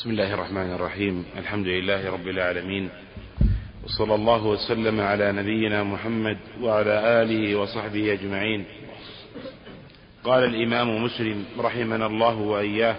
[0.00, 1.24] بسم الله الرحمن الرحيم.
[1.36, 2.88] الحمد لله رب العالمين.
[3.84, 8.64] وصلى الله وسلم على نبينا محمد وعلى آله وصحبه أجمعين.
[10.24, 12.96] قال الإمام مسلم رحمنا الله وإياه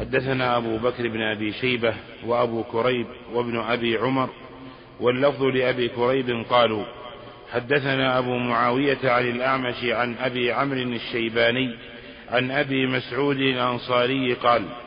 [0.00, 1.94] حدثنا أبو بكر بن أبي شيبة
[2.26, 4.28] وأبو كريب وابن أبي عمر
[5.00, 6.84] واللفظ لأبي كريب قالوا
[7.52, 11.74] حدثنا أبو معاوية عن الأعمش عن أبي عمرو الشيباني
[12.28, 14.83] عن أبي مسعود الأنصاري قال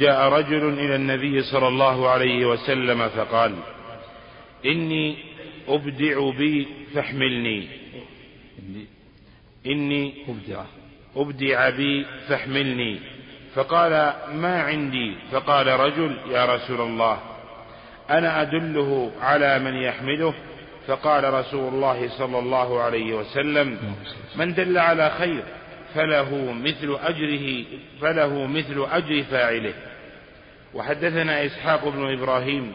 [0.00, 3.54] جاء رجل إلى النبي صلى الله عليه وسلم فقال
[4.66, 5.16] إني
[5.68, 7.68] أبدع بي فاحملني.
[9.66, 10.64] إني أبدع.
[11.16, 13.00] أبدع بي فاحملني.
[13.54, 17.18] فقال ما عندي؟ فقال رجل يا رسول الله
[18.10, 20.34] أنا أدله على من يحمله.
[20.86, 23.78] فقال رسول الله صلى الله عليه وسلم
[24.36, 25.42] من دل على خير؟
[25.94, 27.64] فله مثل أجره
[28.00, 29.74] فله مثل أجر فاعله.
[30.74, 32.74] وحدثنا إسحاق بن إبراهيم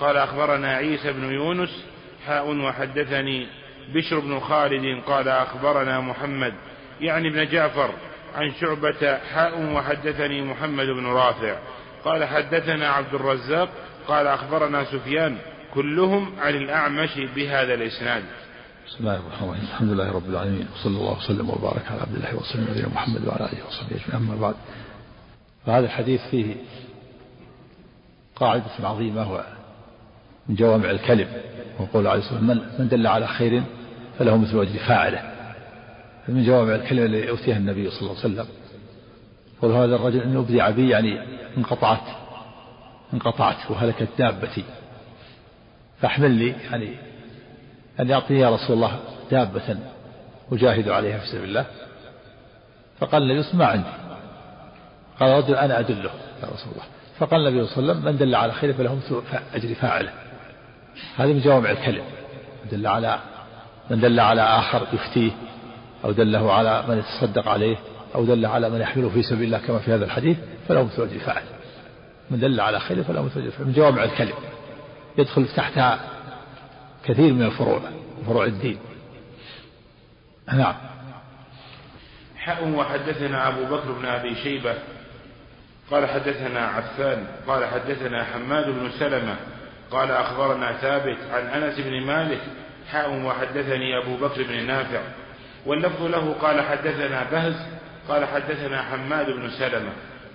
[0.00, 1.84] قال أخبرنا عيسى بن يونس
[2.26, 3.46] حاء وحدثني
[3.94, 6.54] بشر بن خالد قال أخبرنا محمد
[7.00, 7.90] يعني ابن جعفر
[8.34, 11.56] عن شعبة حاء وحدثني محمد بن رافع.
[12.04, 13.68] قال حدثنا عبد الرزاق
[14.08, 15.36] قال أخبرنا سفيان
[15.74, 18.22] كلهم عن الأعمش بهذا الإسناد.
[18.88, 19.64] بسم الله الرحمن الرحيم.
[19.64, 20.66] الحمد لله رب العالمين.
[20.74, 24.14] وصلى الله وسلم وبارك على عبد الله ورسوله نبينا محمد وعلى آله وصحبه أجمعين.
[24.14, 24.54] أما بعد
[25.66, 26.54] فهذا الحديث فيه
[28.36, 29.44] قاعدة عظيمة هو
[30.48, 31.28] من جوامع الكلم
[31.78, 33.62] وقول عليه الصلاة والسلام من دل على خير
[34.18, 35.22] فله مثل أجر فاعله.
[36.28, 38.46] من جوامع الكلمة التي أوتيها النبي صلى الله عليه وسلم.
[39.62, 41.20] قول هذا الرجل إن أبدع بي يعني
[41.58, 42.06] انقطعت
[43.14, 44.64] انقطعت وهلكت دابتي.
[46.00, 46.94] فاحمل لي يعني
[48.00, 48.98] أن يعطيه يا رسول الله
[49.30, 49.76] دابة
[50.52, 51.66] أجاهد عليها في سبيل الله.
[53.00, 53.88] فقال النبي ما عندي.
[55.20, 56.10] قال رجل أنا أدله.
[56.42, 56.84] يا رسول الله.
[57.18, 59.22] فقال النبي صلى الله عليه وسلم من دل على خير فله مثل
[59.54, 60.12] أجر فاعله.
[61.16, 62.04] هذه من جوامع الكلم.
[62.70, 63.18] دل على
[63.90, 65.30] من دل على آخر يفتيه
[66.04, 67.76] أو دله على من يتصدق عليه
[68.14, 70.36] أو دل على من يحمله في سبيل الله كما في هذا الحديث
[70.68, 71.48] فله مثل أجر فاعله.
[72.30, 73.66] من دل على خير فله مثل أجر فاعله.
[73.66, 74.34] من جوامع الكلم.
[75.18, 76.00] يدخل تحتها
[77.04, 77.80] كثير من الفروع
[78.26, 78.78] فروع الدين.
[80.52, 80.74] نعم.
[82.38, 84.74] حاء وحدثنا أبو بكر بن أبي شيبة
[85.90, 89.36] قال حدثنا عفان قال حدثنا حماد بن سلمة
[89.90, 92.40] قال أخبرنا ثابت عن أنس بن مالك
[92.90, 95.00] حاء وحدثني أبو بكر بن نافع
[95.66, 97.66] واللفظ له قال حدثنا بهز
[98.08, 99.92] قال حدثنا حماد بن سلمة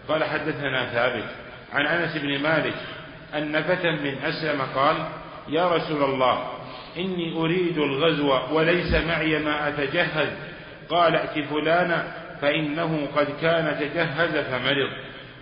[0.07, 1.25] قال حدثنا ثابت
[1.73, 2.75] عن أنس بن مالك
[3.35, 4.95] أن فتى من أسلم قال
[5.49, 6.58] يا رسول الله
[6.97, 10.29] إني أريد الغزو وليس معي ما أتجهز.
[10.89, 12.03] قال ائت فلانا
[12.41, 14.89] فإنه قد كان تجهز فمرض.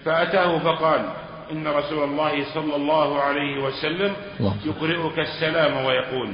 [0.06, 1.09] فأتاه فقال
[1.52, 4.13] إن رسول الله صلى الله عليه وسلم
[4.66, 6.30] يقرئك السلام ويقول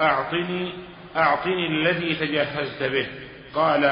[0.00, 0.72] أعطني
[1.16, 3.06] أعطني الذي تجهزت به.
[3.54, 3.82] قال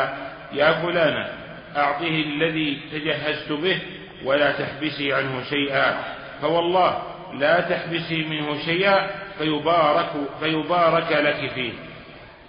[0.53, 1.29] يا فلان
[1.77, 3.79] أعطه الذي تجهزت به
[4.25, 6.05] ولا تحبسي عنه شيئا.
[6.43, 7.03] فوالله
[7.39, 11.73] لا تحبسي منه شيئا فيبارك فيبارك لك فيه.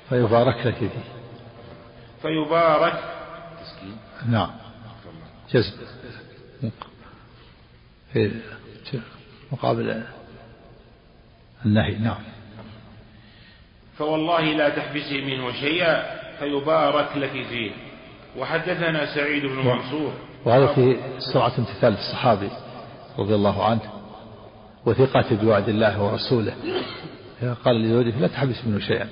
[0.09, 0.89] فيبارك لك فيه.
[2.21, 3.03] فيبارك.
[4.29, 4.51] نعم.
[5.51, 5.77] جزم
[8.13, 8.31] في
[9.51, 10.03] مقابل
[11.65, 11.95] النهي.
[11.95, 12.23] نعم.
[13.97, 17.71] فوالله لا تحبسي منه شيئا فيبارك لك فيه.
[18.37, 20.13] وحدثنا سعيد بن منصور.
[20.45, 20.97] وهذا في
[21.33, 22.49] سرعة امتثال الصحابي
[23.19, 23.97] رضي الله عنه.
[24.87, 26.55] وثقة بوعد الله ورسوله.
[27.65, 29.09] قال لزوجه لا تحبس منه شيئا.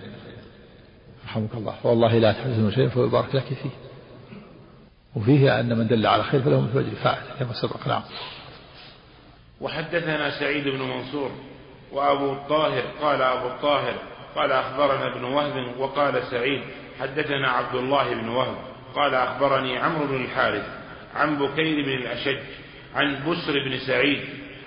[1.25, 1.75] رحمك الله.
[1.83, 3.75] فوالله لا تحبس منه شيئا فيبارك لك فيه.
[5.15, 7.87] وفيه أن من دل على خير فله مثل أجر فاعل كما سبق.
[7.87, 8.01] نعم.
[9.61, 11.31] وحدثنا سعيد بن منصور
[11.91, 13.95] وأبو الطاهر قال أبو الطاهر
[14.35, 16.61] قال أخبرنا ابن وهب وقال سعيد
[16.99, 18.55] حدثنا عبد الله بن وهب
[18.95, 20.65] قال أخبرني عمرو بن الحارث
[21.15, 22.39] عن بكير بن الأشج
[22.95, 24.19] عن بسر بن سعيد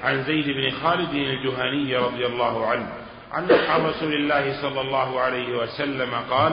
[0.03, 2.87] عن زيد بن خالد الجهني رضي الله عنه
[3.33, 6.53] عن عن رسول الله صلى الله عليه وسلم قال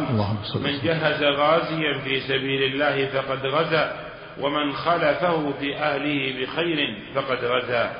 [0.55, 3.95] من جهز غازيا في سبيل الله فقد غزا
[4.39, 7.91] ومن خلفه في أهله بخير فقد غزا.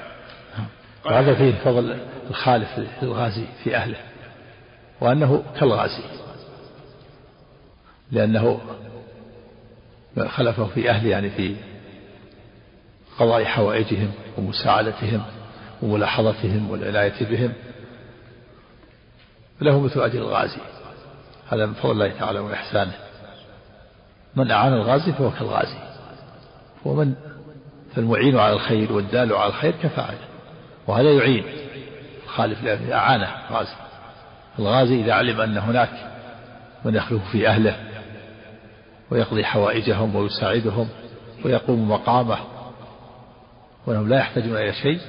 [1.06, 2.00] وهذا فيه فضل
[2.30, 2.70] الخالف
[3.02, 3.98] للغازي في أهله
[5.02, 6.04] وأنه كالغازي
[8.12, 8.62] لأنه
[10.28, 11.56] خلفه في أهله يعني في
[13.20, 15.24] قضاء حوائجهم ومساعدتهم.
[15.82, 17.54] وملاحظتهم والعناية بهم
[19.62, 20.62] له مثل أجر الغازي.
[21.50, 22.94] هذا من فضل الله تعالى وإحسانه.
[24.36, 25.78] من أعان الغازي فهو كالغازي.
[26.86, 27.16] ومن
[27.96, 30.28] فالمعين على الخير والدال على الخير كفاعله
[30.88, 31.44] وهذا يعين
[32.28, 33.76] خالف أعانه غازي
[34.60, 35.90] الغازي إذا علم أن هناك
[36.86, 37.76] من يخلف في أهله
[39.12, 40.90] ويقضي حوائجهم ويساعدهم
[41.46, 42.38] ويقوم مقامه
[43.86, 45.00] وأنهم لا يحتاجون إلى شيء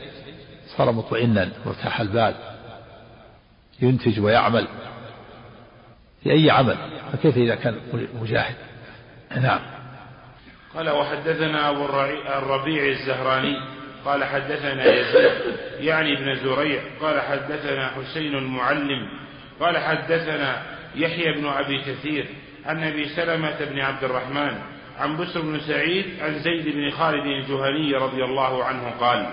[0.67, 2.35] صار مطمئنا وارتاح البال
[3.81, 4.69] ينتج ويعمل
[6.23, 6.77] في أي عمل
[7.13, 7.81] فكيف إذا كان
[8.21, 8.57] مجاهد؟
[9.37, 9.61] نعم.
[10.75, 11.85] قال وحدثنا أبو
[12.39, 13.57] الربيع الزهراني.
[14.05, 15.31] قال حدثنا يزيد
[15.81, 16.83] يعني ابن زريع.
[17.01, 19.09] قال حدثنا حسين المعلم.
[19.61, 20.63] قال حدثنا
[20.95, 22.27] يحيى بن أبي كثير
[22.67, 24.59] عن أبي سلمة بن عبد الرحمن
[24.99, 29.27] عن بسر بن سعيد عن زيد بن خالد الجهني رضي الله عنه قال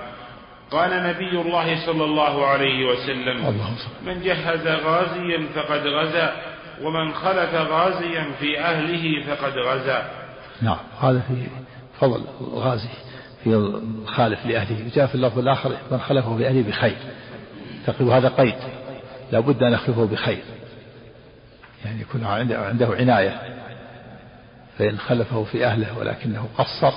[0.74, 3.62] قال نبي الله صلى الله عليه وسلم
[4.06, 6.34] من جهز غازيا فقد غزا
[6.81, 10.12] ومن خلف غازيا في أهله فقد غزا.
[10.62, 11.48] نعم هذا في
[12.00, 12.90] فضل الغازي
[13.44, 14.90] في الخالف لأهله.
[14.96, 16.98] جاء في اللفظ الآخر من خلفه في أهله بخير.
[17.88, 18.56] تقريبا هذا قيد
[19.31, 20.44] لا بد أن يخلفه بخير.
[21.86, 23.42] يعني يكون عنده عناية.
[24.78, 26.94] فإن خلفه في أهله ولكنه قصر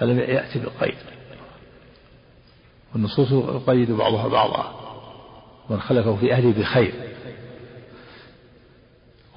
[0.00, 0.98] فلم يأتي بالقيد
[2.94, 4.74] والنصوص يقيد بعضها بعضا.
[5.70, 6.92] من خلفه في أهله بخير.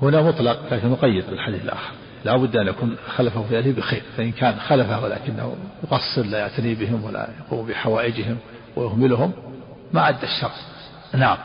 [0.01, 1.91] هنا مطلق لكن مقيد بالحديث الآخر.
[2.25, 4.01] لا بد أن يكون خلفه في أهله بخير.
[4.17, 8.37] فإن كان خلفه ولكنه يقصر لا يعتني بهم ولا يقوم بحوائجهم
[8.75, 9.33] ويهملهم
[9.93, 10.51] ما أدى الشر
[11.13, 11.37] نعم.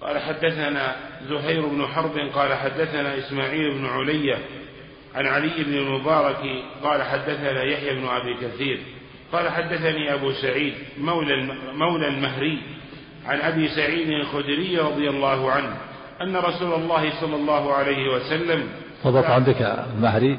[0.00, 0.96] قال حدثنا
[1.28, 4.38] زهير بن حرب قال حدثنا إسماعيل بن علية
[5.14, 8.80] عن علي بن المبارك قال حدثنا يحيى بن أبي كثير.
[9.32, 12.62] قال حدثني أبو سعيد مولى مولى المهري
[13.26, 15.76] عن أبي سعيد الخدري رضي الله عنه
[16.22, 18.68] أن رسول الله صلى الله عليه وسلم
[19.04, 20.38] وضبط عندك المهري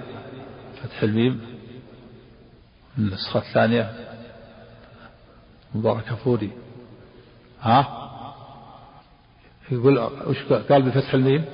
[0.83, 1.55] فتح الميم
[2.97, 3.89] النسخة الثانية.
[5.75, 6.51] مبارك فوري.
[7.61, 8.11] ها؟
[9.71, 10.37] يقول وش
[10.69, 11.45] قال بفتح الميم؟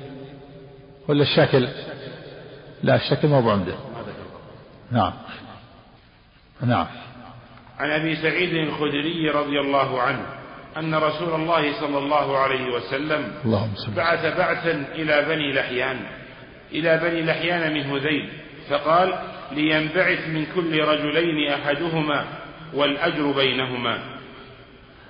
[1.07, 1.67] ولا الشكل
[2.83, 3.75] لا الشكل ما هو عنده.
[4.91, 5.13] نعم.
[6.61, 6.87] نعم.
[7.81, 10.25] عن أبي سعيد الخدري رضي الله عنه
[10.77, 15.99] أن رسول الله صلى الله عليه وسلم اللهم بعث بعثا إلى بني لحيان
[16.71, 18.29] إلى بني لحيان من هذيل
[18.69, 19.19] فقال
[19.51, 22.25] لينبعث من كل رجلين أحدهما
[22.73, 23.99] والأجر بينهما.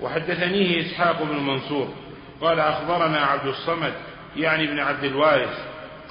[0.00, 1.94] وحدثنيه إسحاق بن منصور
[2.40, 3.92] قال أخبرنا عبد الصمد
[4.36, 5.58] يعني ابن عبد الوارث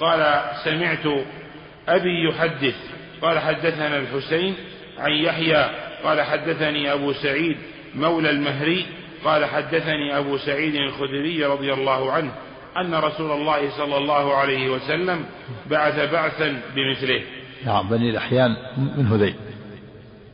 [0.00, 1.06] قال سمعت
[1.88, 2.76] أبي يحدث.
[3.22, 4.54] قال حدثنا الحسين
[4.98, 7.56] عن يحيى قال حدثني أبو سعيد
[7.94, 8.86] مولى المهري
[9.24, 12.32] قال حدثني أبو سعيد الخدري رضي الله عنه
[12.76, 15.24] أن رسول الله صلى الله عليه وسلم
[15.70, 17.22] بعث بعثا بمثله.
[17.64, 19.34] نعم بني الأحيان من هذيل.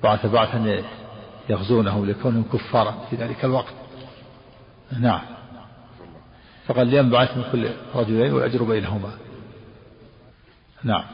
[0.02, 0.82] بعث بعثا
[1.50, 3.74] يغزونهم لكونهم كفارا في ذلك الوقت.
[5.00, 5.20] نعم.
[6.66, 9.10] فقال لينبعث من كل رجلين والأجر بينهما.
[10.84, 11.04] نعم.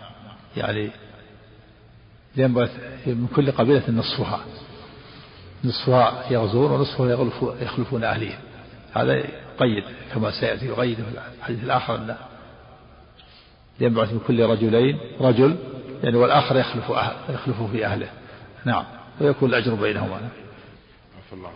[0.57, 0.91] يعني
[2.37, 2.71] لينبعث
[3.07, 4.41] من كل قبيلة نصفها.
[5.65, 7.29] نصفها يغزون ونصفها
[7.63, 8.39] يخلفون أهلهم
[8.93, 9.23] هذا
[9.59, 9.85] قيد
[10.15, 11.03] كما سيأتي يقيد في
[11.39, 12.17] الحديث الآخر أن
[13.81, 15.57] ينبعث من كل رجلين رجل
[16.05, 18.09] يعني والآخر يخلف أهل يخلف في أهله.
[18.65, 18.85] نعم.
[19.21, 20.29] ويكون الأجر بينهما.
[21.33, 21.51] الله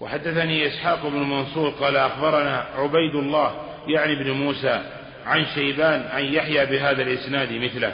[0.00, 3.54] وحدثني إسحاق بن منصور قال أخبرنا عبيد الله
[3.88, 4.82] يعني بن موسى
[5.26, 7.92] عن شيبان عن يحيى بهذا الإسناد مثله.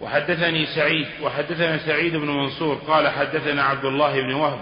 [0.00, 4.58] وحدثني سعيد وحدثنا سعيد بن منصور قال حدثنا عبد الله بن وهب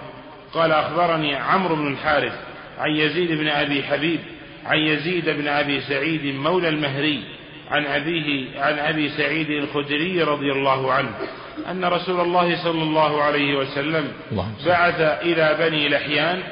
[0.55, 2.33] قال أخبرني عمرو بن الحارث
[2.79, 4.21] عن يزيد بن أبي حبيب
[4.67, 7.23] عن يزيد بن أبي سعيد مولى المهري
[7.71, 11.11] عن أبيه عن أبي سعيد الخدري رضي الله عنه
[11.71, 14.13] أن رسول الله صلى الله عليه وسلم
[14.67, 16.43] بعث إلى بني لحيان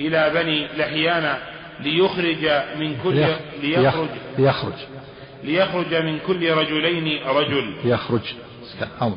[0.00, 1.38] إلى بني لحيان
[1.80, 3.14] ليخرج من كل
[3.62, 4.72] ليخرج ليخرج.
[5.44, 7.74] ليخرج من كل رجلين رجل.
[7.84, 8.22] يخرج
[9.02, 9.16] أمر.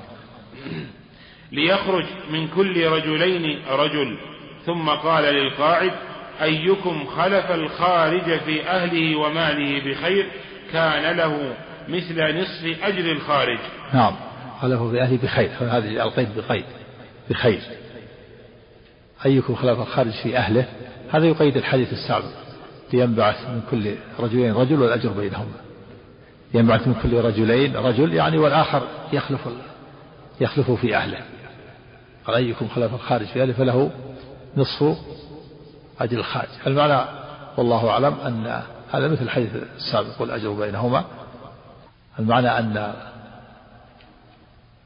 [1.51, 4.17] ليخرج من كل رجلين رجل.
[4.65, 5.91] ثم قال للقاعد
[6.41, 10.27] أيكم خلف الخارج في أهله وماله بخير؟
[10.73, 11.55] كان له
[11.87, 13.59] مثل نصف أجر الخارج.
[13.93, 14.15] نعم.
[14.61, 15.49] خلفه في أهله بخير.
[15.59, 16.65] هذه القيد بقيد
[17.29, 17.59] بخير.
[19.25, 20.65] أيكم خلف الخارج في أهله؟
[21.11, 22.47] هذا يقيد الحديث السابق.
[22.93, 25.66] لينبعث من كل رجلين رجل والأجر بينهما.
[26.53, 29.41] ينبعث من كل رجلين رجل يعني والآخر يخلف
[30.41, 31.19] يخلف في أهله.
[32.25, 33.91] قال أيكم خلف الخارج في أهله فله
[34.57, 34.97] نصف
[35.99, 36.49] أجر الخارج.
[36.67, 37.05] المعنى
[37.57, 41.05] والله أعلم أن هذا مثل الحديث السابق والأجر بينهما.
[42.19, 42.93] المعنى أن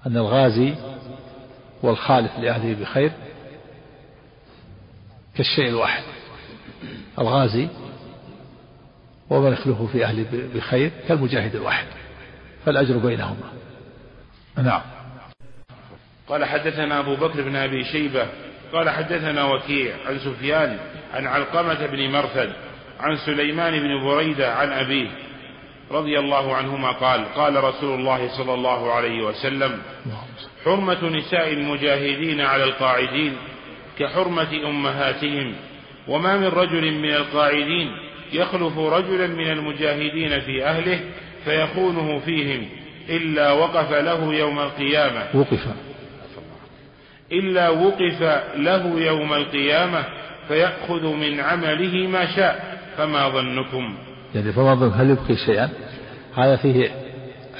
[0.07, 0.75] أن الغازي
[1.83, 3.11] والخالف لأهله بخير
[5.35, 6.03] كالشيء الواحد.
[7.19, 7.67] الغازي
[9.31, 11.85] ومن يخلفه في أهله بخير كالمجاهد الواحد.
[12.65, 13.51] فالأجر بينهما.
[14.57, 14.81] نعم.
[16.29, 18.27] قال حدثنا أبو بكر بن أبي شيبة.
[18.73, 20.77] قال حدثنا وكيع عن سفيان
[21.13, 22.53] عن علقمة بن مرثد
[22.99, 25.07] عن سليمان بن بريدة عن أبيه
[25.91, 29.81] رضي الله عنهما قال قال رسول الله صلى الله عليه وسلم
[30.65, 33.35] حرمة نساء المجاهدين على القاعدين
[33.99, 35.55] كحرمة أمهاتهم
[36.07, 37.91] وما من رجل من القاعدين
[38.33, 40.99] يخلف رجلا من المجاهدين في أهله
[41.45, 42.65] فيخونه فيهم
[43.09, 45.25] إلا وقف له يوم القيامة.
[45.33, 45.67] وقف.
[47.31, 48.21] إلا وقف
[48.55, 50.05] له يوم القيامة
[50.47, 53.97] فيأخذ من عمله ما شاء فما ظنكم؟
[54.35, 55.69] يعني فما ظن هل يبقي شيئا؟
[56.35, 56.91] هذا فيه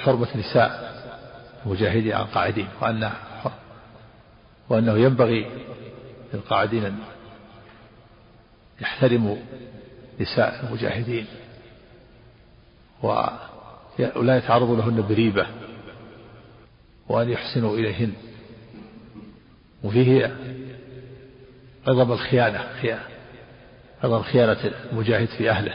[0.04, 0.92] حرمة نساء
[1.66, 3.12] المجاهدين عن القاعدين وأن
[4.70, 5.46] وأنه ينبغي
[6.34, 6.96] للقاعدين أن
[8.82, 9.36] يحترموا
[10.20, 11.26] نساء المجاهدين
[14.16, 15.48] ولا يتعرضوا لهن بريبة
[17.10, 18.14] وأن يحسنوا إليهن
[19.84, 20.36] وفيه
[21.88, 22.60] عظم الخيانة
[24.04, 24.58] عظم خيانة
[24.92, 25.74] المجاهد في أهله.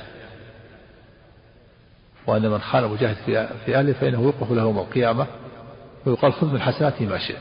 [2.27, 3.17] وأن من خان مجاهد
[3.65, 5.27] في أهله فإنه يوقف له يوم القيامة
[6.07, 7.37] ويقال خذ من حسناته ما شئت.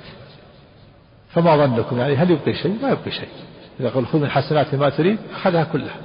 [1.30, 3.30] فما ظنكم يعني هل يبقي شيء؟ ما يبقي شيء.
[3.80, 5.98] إذا قال خذ من حسناته ما تريد أخذها كلها.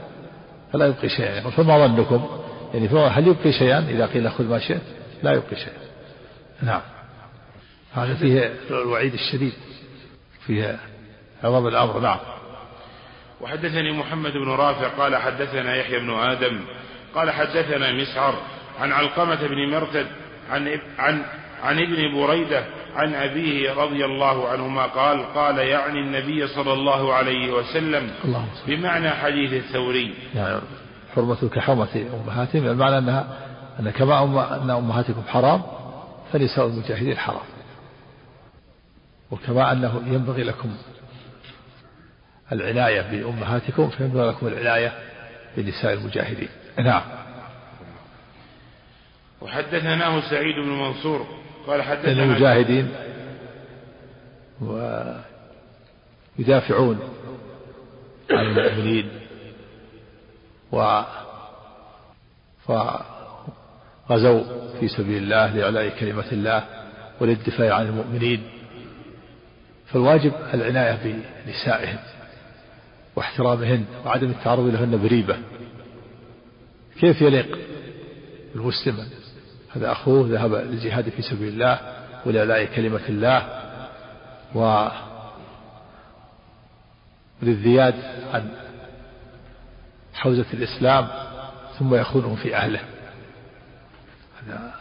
[0.72, 1.34] فلا يبقي شيئا.
[1.34, 2.28] يعني فما ظنكم؟
[2.74, 4.82] يعني هل يبقي شيئا؟ إذا قيل خذ ما شئت
[5.22, 5.80] لا يبقي شيئا.
[6.62, 6.80] نعم.
[7.92, 9.52] هذا فيه الوعيد الشديد.
[10.46, 10.78] فيه
[11.44, 12.18] عظم الأمر نعم.
[13.40, 16.60] وحدثني محمد بن رافع قال حدثنا يحيى بن آدم
[17.14, 18.34] قال حدثنا مسعر
[18.80, 20.06] عن علقمة بن مرتد
[20.50, 21.22] عن عن
[21.62, 27.52] عن ابن بريدة عن أبيه رضي الله عنهما قال قال يعني النبي صلى الله عليه
[27.52, 30.14] وسلم الله بمعنى حديث الثوري.
[30.34, 30.60] يعني
[31.14, 33.38] حرمة كحرمة أمهاتهم المعنى أنها
[33.80, 35.62] أن كما أم أن أمهاتكم حرام
[36.32, 37.46] فنساء المجاهدين حرام.
[39.30, 40.76] وكما أنه ينبغي لكم
[42.52, 44.92] العناية بأمهاتكم فينبغي لكم العناية
[45.56, 46.48] بنساء المجاهدين.
[46.78, 47.02] نعم.
[49.40, 51.26] وحدثناه سعيد بن منصور
[51.66, 52.88] قال حدثنا المجاهدين
[56.38, 56.98] ويدافعون
[58.30, 59.08] عن المؤمنين.
[60.72, 61.02] و
[62.66, 64.42] فغزوا
[64.80, 66.64] في سبيل الله لإعلاء كلمة الله
[67.20, 68.42] وللدفاع عن المؤمنين.
[69.86, 71.98] فالواجب العناية بنسائهم
[73.16, 75.36] واحترامهن وعدم التعرض لهن بريبة.
[77.00, 77.58] كيف يليق
[78.54, 79.19] بالمسلم
[79.76, 81.80] هذا أخوه ذهب للجهاد في سبيل الله
[82.26, 83.62] ولإعلاء كلمة الله
[84.54, 84.88] و
[87.42, 87.94] للزياد
[88.34, 88.50] عن
[90.14, 91.08] حوزة الإسلام
[91.78, 92.80] ثم يخونه في أهله.
[94.42, 94.74] هذا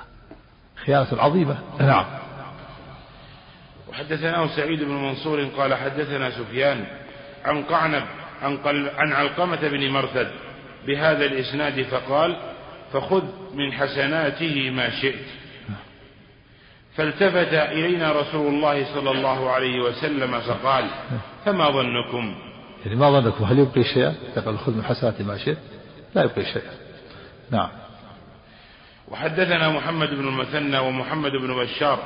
[0.76, 1.58] خيانة عظيمة.
[1.80, 2.06] نعم.
[3.90, 6.86] وحدثناه سعيد بن منصور قال حدثنا سفيان
[7.46, 8.04] عن قعنب
[8.42, 10.32] عن, قل عن علقمة بن مرثد
[10.88, 12.38] بهذا الإسناد فقال
[12.94, 15.26] فخذ من حسناته ما شئت.
[16.96, 20.86] فالتفت إلينا رسول الله صلى الله عليه وسلم فقال
[21.46, 22.36] فما ظنكم؟
[22.86, 23.44] يعني ما ظنكم.
[23.44, 25.58] هل يبقي شيئا؟ يقول خذ من حسناته ما شئت.
[26.16, 26.72] لا يبقي شيئا.
[27.52, 27.70] نعم.
[29.08, 32.00] وحدثنا محمد بن المثنى ومحمد بن بشار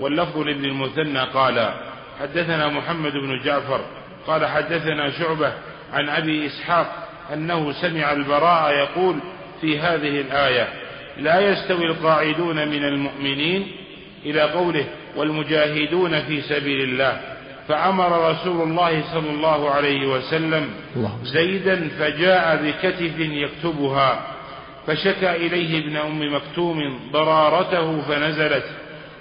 [0.00, 1.74] واللفظ لابن المثنى قال
[2.20, 3.80] حدثنا محمد بن جعفر
[4.26, 5.52] قال حدثنا شعبة
[5.92, 9.20] عن أبي إسحاق أنه سمع البراء يقول
[9.60, 10.68] في هذه الآية.
[11.18, 13.66] لا يستوي القاعدون من المؤمنين
[14.26, 14.84] إلى قوله
[15.16, 17.20] والمجاهدون في سبيل الله.
[17.68, 20.70] فأمر رسول الله صلى الله عليه وسلم
[21.22, 24.26] زيدا فجاء بكتف يكتبها.
[24.86, 28.64] فشكى إليه ابن أم مكتوم ضرارته فنزلت.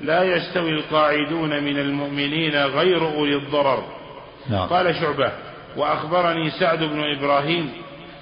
[0.01, 3.83] لا يستوي القاعدون من المؤمنين غير أولي الضرر.
[4.49, 4.67] نعم.
[4.67, 5.31] قال شعبة
[5.77, 7.71] وأخبرني سعد بن إبراهيم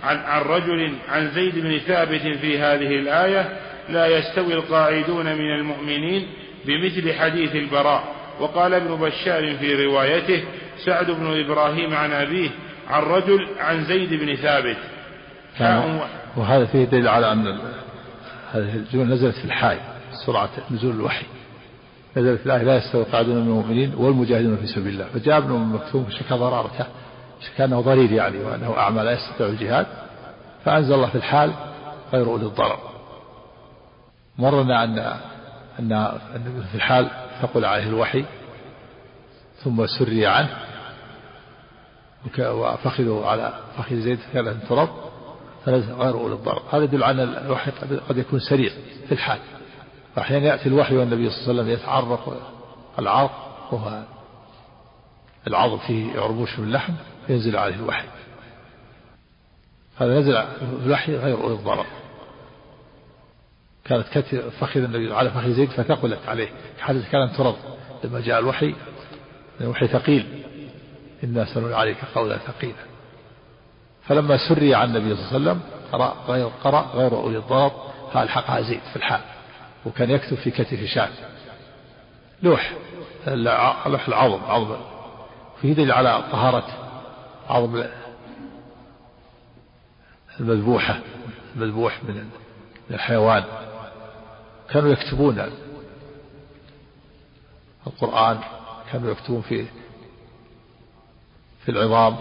[0.03, 3.59] عن, عن رجل عن زيد بن ثابت في هذه الآية
[3.89, 6.27] لا يستوي القاعدون من المؤمنين
[6.65, 8.03] بمثل حديث البراء.
[8.39, 10.43] وقال ابن بشار في روايته
[10.85, 12.49] سعد بن إبراهيم عن أبيه
[12.89, 14.77] عن رجل عن زيد بن ثابت.
[16.37, 17.59] وهذا فيه دليل على أن
[18.51, 19.77] هذه الجملة نزلت في الحال
[20.25, 21.25] سرعة نزول الوحي.
[22.17, 25.05] نزلت الآية لا يستوي القاعدون من المؤمنين والمجاهدون في سبيل الله.
[25.13, 26.85] فجاء ابن مكتوم شكى ضرارته.
[27.41, 29.87] شكى أنه ضرير يعني وأنه أعمى لا يستطيع الجهاد
[30.65, 31.53] فأنزل الله في الحال
[32.13, 32.79] غير أولي الضرر.
[34.37, 34.99] مرنا أن
[35.79, 37.09] أن في الحال
[37.41, 38.25] ثقل عليه الوحي
[39.63, 40.49] ثم سري عنه
[42.39, 44.89] وفخذه على فخذ زيد كان تراب
[45.67, 46.61] غير أولي الضرر.
[46.71, 47.71] هذا يدل على الوحي
[48.09, 48.71] قد يكون سريع
[49.07, 49.39] في الحال.
[50.15, 52.51] فأحيانا يأتي الوحي والنبي صلى الله عليه وسلم يتعرق
[52.99, 54.03] العرق وهو
[55.47, 56.93] العظم فيه عربوش من اللحم
[57.29, 58.07] ينزل عليه الوحي.
[59.97, 60.35] هذا نزل
[60.85, 61.85] الوحي غير أولي الضرر.
[63.85, 66.49] كانت كتف فخذ النبي على فخذ زيد فثقلت عليه.
[66.79, 67.55] حتى كانت ترض
[68.03, 68.75] لما جاء الوحي
[69.61, 70.43] الوحي ثقيل.
[71.23, 72.85] إنا سنلقي عليك قولا ثقيلا.
[74.03, 77.71] فلما سري عن النبي صلى الله عليه وسلم قرأ غير قرأ غير أولي الضرر
[78.13, 79.21] فألحقها زيد في الحال.
[79.85, 81.09] وكان يكتب في كتف شاة
[82.43, 82.73] لوح
[83.85, 84.77] لوح العظم عظم.
[85.61, 86.84] فيه دليل على طهارة
[87.49, 87.83] عظم
[90.39, 90.99] المذبوحة
[91.55, 92.29] المذبوح من
[92.91, 93.43] الحيوان.
[94.69, 95.51] كانوا يكتبون
[97.87, 98.39] القرآن
[98.91, 99.65] كانوا يكتبون في
[101.65, 102.17] في العظام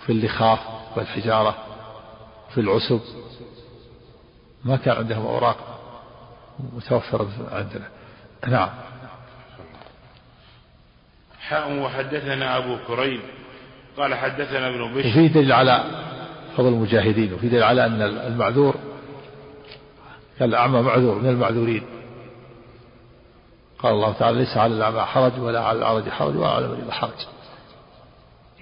[0.00, 0.58] في اللخاف
[0.96, 1.56] والحجارة
[2.54, 3.00] في العسب.
[4.64, 5.80] ما كان عندهم أوراق
[6.72, 7.88] متوفرة عندنا.
[8.46, 8.70] نعم.
[11.40, 13.20] حاء وحدثنا أبو كريب.
[13.96, 15.08] قال حدثنا ابن بشر.
[15.08, 15.84] وفي دليل على
[16.56, 18.74] فضل المجاهدين وفي دليل على أن المعذور
[20.38, 21.82] كان الأعمى معذور من المعذورين.
[23.78, 27.26] قال الله تعالى ليس على الأعمى حرج ولا على الأعرج حرج ولا على المريض حرج.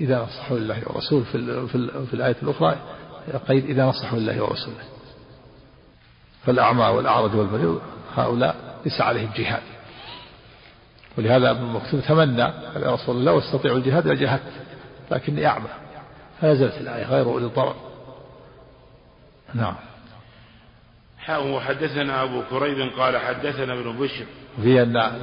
[0.01, 2.77] إذا نصحوا لله ورسوله في, في, في الآية الأخرى
[3.49, 4.85] قيد إذا نصحوا لله ورسوله.
[6.47, 7.81] فالأعمى والأعرج والمريض
[8.17, 9.63] هؤلاء ليس عليهم جهاد.
[11.19, 12.41] ولهذا ابن مكتوم تمنى
[12.77, 14.43] يا رسول الله لو استطيع الجهاد لجاهدت
[15.13, 15.69] لكني أعمى.
[16.41, 17.77] فنزلت الآية غير أولي الضرر
[19.55, 19.75] نعم.
[21.31, 24.27] وحدثنا أبو كريب قال حدثنا ابن بشر.
[24.63, 25.23] في أن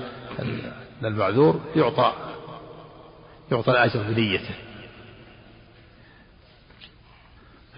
[1.03, 2.13] المعذور يعطى
[3.51, 4.55] يعطى الأجر بنيته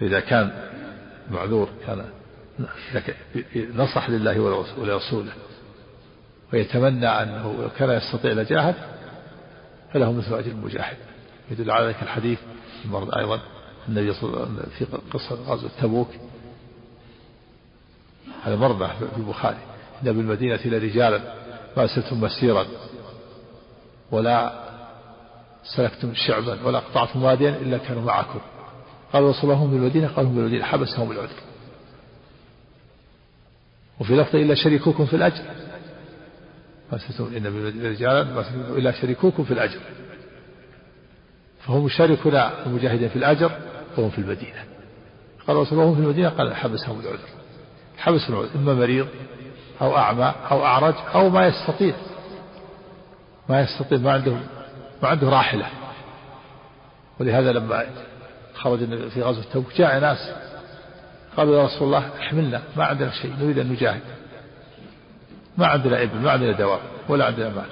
[0.00, 0.70] فإذا كان
[1.30, 2.04] معذور كان
[3.74, 4.40] نصح لله
[4.78, 5.32] ولرسوله
[6.52, 8.74] ويتمنى أنه كان يستطيع لجاهد
[9.92, 10.96] فله مثل أجر المجاهد.
[11.52, 12.38] يدل على ذلك الحديث
[12.84, 13.40] المرض أيضا
[13.88, 16.08] النبي صلى الله عليه وسلم في قصة غزوة تبوك.
[18.42, 19.58] هذا مرضى في البخاري.
[20.02, 21.34] إن بالمدينة لرجالا
[21.76, 22.66] ما سرتم مسيرا
[24.10, 24.62] ولا
[25.76, 28.40] سلكتم شعبا ولا قطعتم واديا إلا كانوا معكم.
[29.12, 31.40] قال رسول الله هم بالمدينة قالوا بالمدينة حبسهم العذر
[34.00, 35.44] وفي لفظ إلا شريكوكم في الأجر.
[36.92, 38.44] ما سلكتم إن بالمدينة رجالا ما
[38.78, 39.80] إلا شريكوكم في الأجر.
[41.66, 43.52] فهم يشاركون المجاهدين في الأجر
[43.98, 44.64] وهم في المدينة.
[45.46, 47.28] قال رسول الله هم في المدينة؟ قال حبسهم العذر.
[47.98, 49.08] حبس العذر إما مريض
[49.80, 51.94] أو أعمى أو أعرج أو ما يستطيع.
[53.48, 54.32] ما يستطيع ما عنده
[55.02, 55.66] ما عنده راحلة.
[57.20, 57.86] ولهذا لما
[58.54, 60.32] خرج في غزوة تبوك جاء ناس
[61.36, 64.02] قالوا يا رسول الله احملنا ما عندنا شيء نريد أن نجاهد.
[65.58, 67.66] ما عندنا إبل ما عندنا دواب ولا عندنا مال.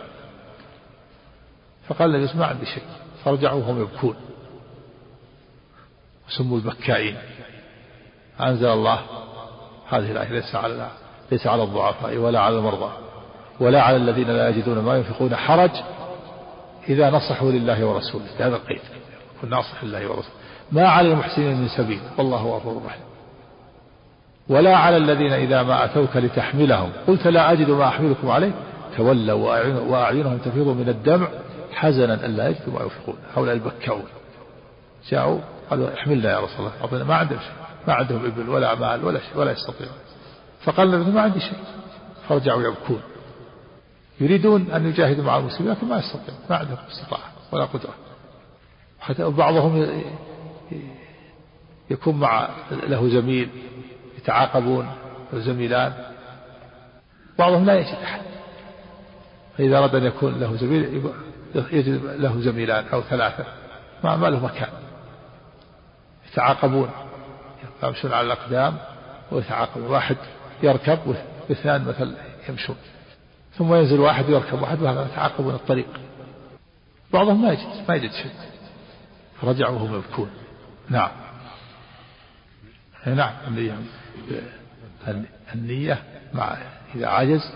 [1.88, 2.82] فقال النبي ما عندي شيء.
[3.24, 4.14] فرجعوا وهم يبكون.
[6.28, 7.16] وسموا البكائين.
[8.40, 9.00] أنزل الله.
[9.88, 10.88] هذه الآية ليس على
[11.32, 12.92] ليس على الضعفاء ولا على المرضى
[13.60, 15.70] ولا على الذين لا يجدون ما ينفقون حرج
[16.88, 18.24] إذا نصحوا لله ورسوله.
[18.38, 18.80] بهذا القيد.
[19.42, 20.34] كن ناصح لله ورسوله.
[20.72, 22.00] ما على المحسنين من سبيل.
[22.18, 23.02] والله غفور رحيم.
[24.48, 26.92] ولا على الذين إذا ما أتوك لتحملهم.
[27.06, 28.52] قلت لا أجد ما أحملكم عليه.
[28.96, 31.28] تولوا وأعينهم تفيض من الدمع.
[31.72, 34.08] حزنا ألا يجدوا ما ينفقون هؤلاء البكاؤون.
[35.08, 36.72] جاءوا قالوا احملنا يا رسول الله.
[36.80, 37.52] أعطينا ما عندهم شيء.
[37.86, 39.96] ما عندهم إبل ولا مال ولا شيء ولا يستطيعون.
[40.64, 41.58] فقال ما عندي شيء.
[42.28, 43.00] فرجعوا يبكون.
[44.20, 46.40] يريدون أن يجاهدوا مع المسلمين لكن ما يستطيعون.
[46.50, 47.94] ما عندهم استطاعة ولا قدرة.
[49.00, 50.02] حتى بعضهم
[51.90, 53.48] يكون مع له زميل.
[54.18, 54.88] يتعاقبون.
[55.34, 55.92] زميلان.
[57.38, 58.20] بعضهم لا يجد أحد.
[59.58, 61.02] فإذا أراد أن يكون له زميل
[61.54, 63.44] يجد له زميلان أو ثلاثة
[64.04, 64.68] ما, ما له مكان.
[66.32, 66.90] يتعاقبون
[67.82, 68.78] يمشون على الأقدام
[69.32, 69.86] ويتعاقبون.
[69.86, 70.16] واحد
[70.62, 70.98] يركب
[71.48, 72.14] واثنان مثل
[72.48, 72.76] يمشون.
[73.58, 75.88] ثم ينزل واحد ويركب واحد وهذا يتعاقبون الطريق.
[77.12, 78.32] بعضهم ما يجد ما يجد شيء.
[79.40, 80.30] فرجعوا وهم يبكون.
[80.88, 81.10] نعم.
[83.06, 83.76] نعم النية.
[85.54, 86.56] النية مع
[86.94, 87.52] إذا عجز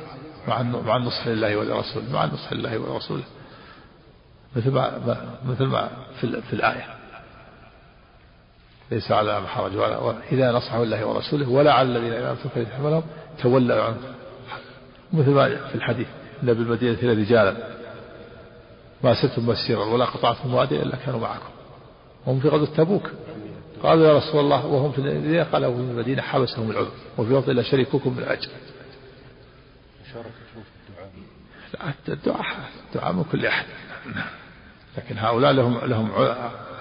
[0.48, 3.24] مع النصح لله ولرسوله مع النصح لله ولرسوله.
[4.56, 5.90] مثل ما مثل ما
[6.20, 6.86] في, في الآية.
[8.90, 13.02] ليس على حرج ولا إذا نصحوا الله ورسوله ولا على الذين إذا أنفقوا يتحملهم
[13.42, 13.96] تولوا عنه.
[15.12, 16.06] مثل ما في الحديث
[16.42, 17.54] إن بالمدينة رجالا.
[19.04, 21.50] ما سرتم مسيرا ولا قطعتم واديا إلا كانوا معكم.
[22.26, 23.10] وهم في غزوة تبوك.
[23.82, 27.62] قالوا يا رسول الله وهم في المدينة؟ قال في المدينة حبسهم العذر وفي لفظ إلا
[27.62, 28.48] شريككم بالأجر
[32.08, 32.44] الدعاء
[32.88, 33.66] الدعاء من كل أحد.
[34.98, 36.12] لكن هؤلاء لهم لهم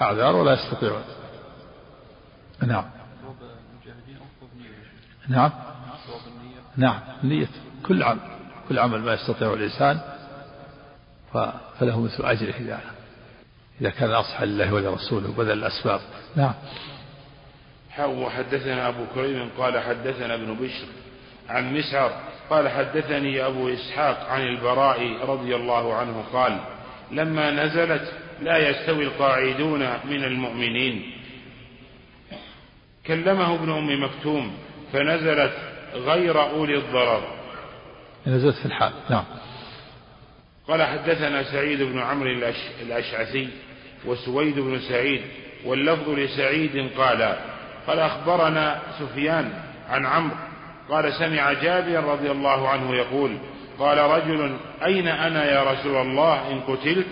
[0.01, 1.03] أعذار ولا يستطيعون.
[2.61, 2.85] نعم.
[5.27, 5.51] نعم.
[6.77, 6.99] نعم.
[7.23, 7.47] نية.
[7.85, 8.19] كل عمل
[8.69, 9.99] كل عمل ما يستطيع الإنسان
[11.79, 12.79] فله مثل أجره إذا
[13.81, 15.99] إذا كان أصح لله ولرسوله وبذل الأسباب.
[16.35, 16.53] نعم.
[17.99, 20.85] وحدثنا أبو كريم قال حدثنا ابن بشر
[21.49, 22.11] عن مسعر
[22.49, 26.59] قال حدثني أبو إسحاق عن البراء رضي الله عنه قال
[27.11, 31.11] لما نزلت لا يستوي القاعدون من المؤمنين.
[33.07, 34.53] كلمه ابن أم مكتوم
[34.93, 35.53] فنزلت
[35.93, 37.23] غير أولي الضرر.
[38.27, 39.23] نزلت في الحال نعم.
[40.67, 42.29] قال حدثنا سعيد بن عمرو
[42.81, 43.49] الأشعثي
[44.05, 45.21] وسويد بن سعيد
[45.65, 47.35] واللفظ لسعيد قال
[47.87, 49.53] قال أخبرنا سفيان
[49.89, 50.35] عن عمرو
[50.89, 53.37] قال سمع جابر رضي الله عنه يقول
[53.79, 57.07] قال رجل أين أنا يا رسول الله إن قتلت؟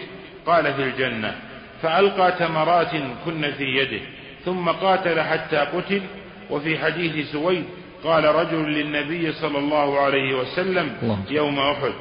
[0.45, 1.35] قال في الجنة.
[1.81, 2.91] فألقى تمرات
[3.25, 4.01] كن في يده
[4.45, 6.01] ثم قاتل حتى قتل.
[6.49, 7.65] وفي حديث سويد
[8.03, 10.97] قال رجل للنبي صلى الله عليه وسلم
[11.29, 11.93] يوم أحد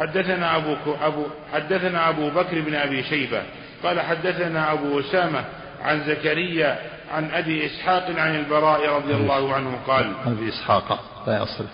[0.00, 3.42] حدثنا أبو, أبو حدثنا أبو بكر بن أبي شيبة.
[3.82, 5.44] قال حدثنا أبو أسامة
[5.82, 6.78] عن زكريا
[7.12, 11.70] عن أبي إسحاق عن البراء رضي الله عنه قال أبي إسحاق لا يصرف.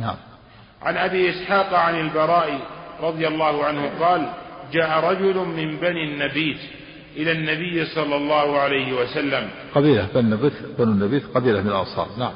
[0.00, 0.16] نعم.
[0.84, 2.60] عن أبي إسحاق عن البراء
[3.00, 4.32] رضي الله عنه قال
[4.72, 6.58] جاء رجل من بني النبيت
[7.16, 9.48] إلى النبي صلى الله عليه وسلم.
[9.74, 12.08] قبيلة بني النبيت بنو النبيت قبيلة من الأنصار.
[12.18, 12.32] نعم.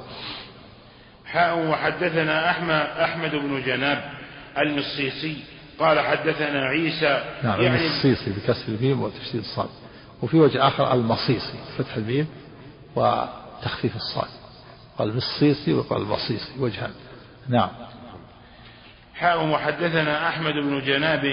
[1.27, 4.11] حاء وحدثنا أحمد, أحمد بن جناب
[4.59, 5.37] المصيصي
[5.79, 9.69] قال حدثنا عيسى نعم يعني المصيصي بكسر الميم وتشديد الصاد.
[10.23, 12.27] وفي وجه آخر المصيصي فتح الميم
[12.97, 14.29] وتخفيف الصاد.
[14.99, 16.91] قال المصيصي وقال المصيصي وجهان
[17.49, 17.71] نعم.
[19.21, 21.25] حاء وحدثنا أحمد بن جناب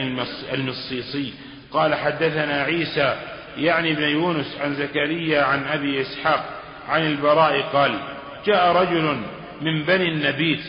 [0.53, 1.33] المصيصي
[1.71, 3.15] قال حدثنا عيسى
[3.57, 6.45] يعني ابن يونس عن زكريا عن أبي إسحاق
[6.89, 7.99] عن البراء قال
[8.45, 9.17] جاء رجل
[9.61, 10.63] من بني النبيت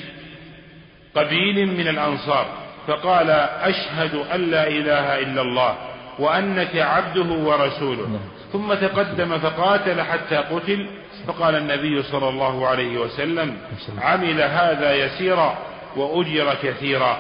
[1.14, 2.46] قبيل من الأنصار
[2.87, 5.76] فقال أشهد أن لا إله إلا الله
[6.18, 8.20] وأنك عبده ورسوله.
[8.52, 10.87] ثم تقدم فقاتل حتى قتل.
[11.26, 13.57] فقال النبي صلى الله عليه وسلم
[13.98, 15.59] عمل هذا يسيرا.
[15.96, 17.18] وأجر كثيرا.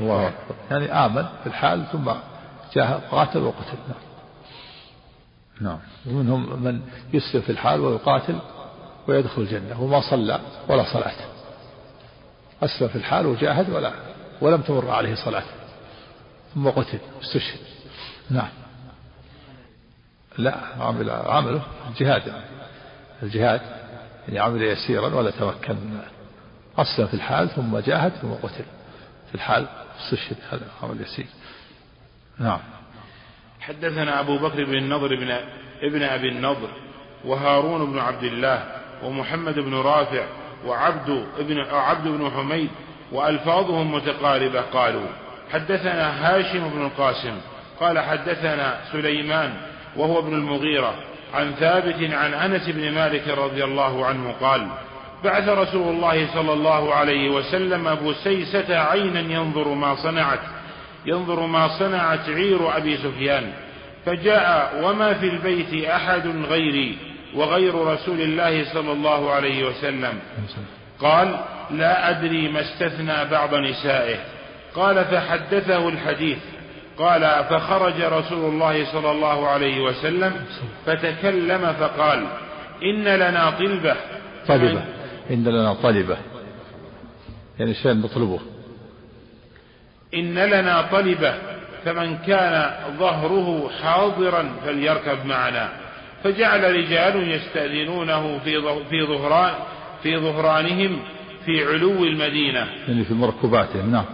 [0.00, 0.32] الله
[0.70, 2.10] يعني آمن في الحال ثم
[2.74, 3.78] جاء قاتل وقتل.
[5.60, 5.78] نعم.
[6.06, 6.80] ومنهم من
[7.12, 8.38] يسلم في الحال ويقاتل
[9.08, 9.82] ويدخل الجنة.
[9.82, 11.14] وما صلى ولا صلاة.
[12.62, 13.92] أسلم في الحال وجاهد ولا
[14.40, 15.42] ولم تمر عليه صلاة.
[16.54, 17.60] ثم قتل استشهد.
[18.30, 18.48] نعم.
[20.38, 22.26] لا عمل عمله الجهاد.
[22.26, 22.44] يعني
[23.22, 23.60] الجهاد
[24.28, 25.76] يعني عمل يسيرا ولا تمكن.
[26.78, 28.64] أسلم في الحال ثم جاهد ثم قتل.
[29.28, 29.66] في الحال
[30.00, 31.26] استشهد هذا عمل يسير.
[32.38, 32.60] نعم.
[33.60, 35.30] حدثنا أبو بكر بن النضر بن
[35.82, 36.68] ابن أبي النضر
[37.24, 38.64] وهارون بن عبد الله
[39.02, 40.24] ومحمد بن رافع
[40.66, 42.70] وعبد ابن عبد بن حميد
[43.12, 45.06] وألفاظهم متقاربة قالوا
[45.52, 47.40] حدثنا هاشم بن القاسم
[47.80, 49.52] قال حدثنا سليمان
[49.96, 50.94] وهو ابن المغيرة
[51.34, 54.68] عن ثابت عن أنس بن مالك رضي الله عنه قال
[55.24, 60.40] بعث رسول الله صلى الله عليه وسلم أبو سيسة عينا ينظر ما صنعت
[61.06, 63.52] ينظر ما صنعت عير أبي سفيان
[64.06, 66.98] فجاء وما في البيت أحد غيري
[67.34, 70.18] وغير رسول الله صلى الله عليه وسلم؟
[71.00, 71.36] قال
[71.70, 74.18] لا أدري ما استثنى بعض نسائه.
[74.74, 76.38] قال فحدثه الحديث.
[76.98, 80.46] قال فخرج رسول الله صلى الله عليه وسلم
[80.86, 82.26] فتكلم فقال
[82.82, 83.96] إن لنا طلبة.
[84.48, 84.82] طلبة.
[85.30, 86.16] إن لنا طلبة
[87.58, 88.40] يعني شيء نطلبه.
[90.14, 91.34] إن لنا طلبة
[91.84, 95.68] فمن كان ظهره حاضرا فليركب معنا.
[96.24, 99.54] فجعل رجال يستأذنونه في في ظهران
[100.02, 100.98] في ظهرانهم
[101.44, 102.66] في علو المدينة.
[102.88, 104.04] يعني في مركباتهم نعم.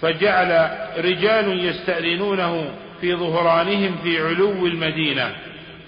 [0.00, 5.34] فجعل رجال يستأذنونه في ظهرانهم في علو المدينة.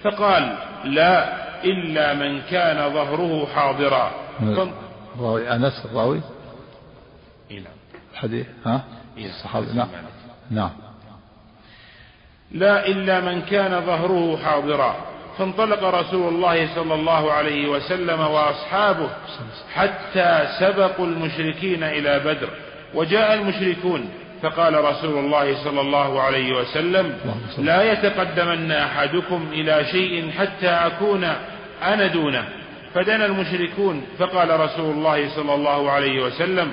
[0.03, 4.11] فقال لا إلا من كان ظهره حاضرا.
[5.17, 6.21] الراوي أنس الراوي؟
[7.51, 7.73] إيه نعم.
[8.13, 8.85] الحديث ها؟
[9.19, 9.89] إيه الصحابي نعم.
[10.51, 10.71] نعم.
[12.53, 14.97] لا إلا من كان ظهره حاضرا.
[15.39, 19.09] فانطلق رسول الله صلى الله عليه وسلم وأصحابه
[19.75, 22.49] حتى سبقوا المشركين إلى بدر.
[22.95, 24.09] وجاء المشركون.
[24.43, 27.19] فقال رسول الله صلى الله عليه وسلم
[27.59, 31.25] لا يتقدمن أحدكم إلى شيء حتى أكون
[31.83, 32.45] أنا دونه.
[32.95, 36.73] فدنا المشركون فقال رسول الله صلى الله عليه وسلم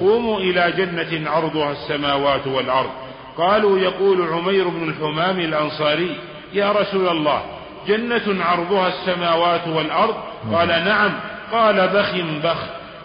[0.00, 2.90] قوموا إلى جنة عرضها السماوات والأرض.
[3.38, 6.16] قالوا يقول عمير بن الحمام الأنصاري
[6.52, 7.42] يا رسول الله
[7.88, 10.14] جنة عرضها السماوات والأرض؟
[10.52, 11.12] قال نعم.
[11.52, 12.58] قال بخ بخ.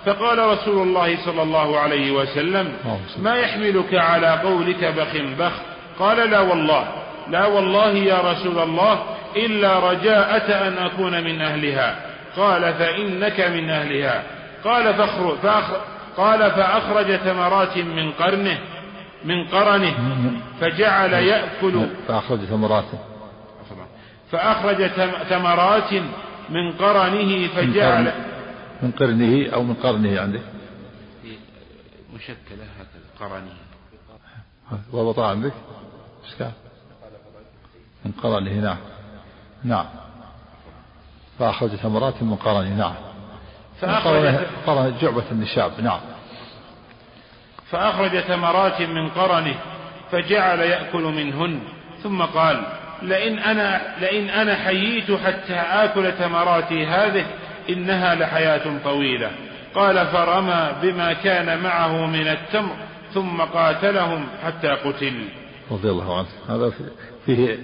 [0.06, 2.74] فقال رسول الله صلى الله عليه وسلم
[3.18, 5.52] ما يحملك على قولك بخ بخ؟
[6.00, 6.88] قال لا والله
[7.30, 9.04] لا والله يا رسول الله
[9.36, 11.96] إلا رجاءة أن أكون من أهلها.
[12.38, 14.24] قال فإنك من أهلها.
[14.64, 14.94] قال
[16.18, 18.58] قال فأخرج ثمرات من قرنه
[19.26, 19.94] من قرنه
[20.62, 22.86] فجعل يأكل فأخرج ثمرات
[24.32, 24.88] فأخرج
[25.30, 25.94] ثمرات
[26.50, 27.48] من قرنه.
[27.48, 28.12] فجعل
[28.82, 30.42] من قرنه أو من قرنه عندك؟
[32.15, 33.54] مشكلة هكذا قرنه.
[34.92, 35.54] ضبط عندك؟
[36.28, 36.52] إشكال
[38.06, 38.78] من قرنه نعم.
[39.63, 39.86] نعم.
[41.39, 42.96] فأخرج ثمرات من قرنه نعم.
[43.82, 46.00] فأخرج قرن جعبة النشاب نعم.
[47.72, 49.56] فأخرج ثمرات من قرنه
[50.12, 51.60] فجعل يأكل منهن.
[52.04, 52.63] ثم قال
[53.02, 57.26] لئن أنا, لئن أنا حييت حتى آكل ثمراتي هذه
[57.69, 59.32] إنها لحياة طويلة.
[59.76, 62.76] قال فرمى بما كان معه من التمر
[63.13, 65.28] ثم قاتلهم حتى قتل.
[65.72, 66.28] رضي الله عنه.
[66.50, 66.72] هذا
[67.26, 67.60] فيه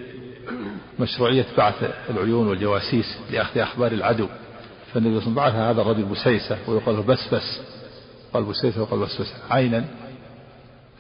[0.99, 4.27] مشروعية بعث العيون والجواسيس لأخذ أخبار العدو.
[4.93, 7.61] فالنبي صلى الله عليه وسلم بعث هذا الرجل بسيسة ويقال بسبس.
[8.33, 9.85] قال بسيسة وقال بسبس عينا.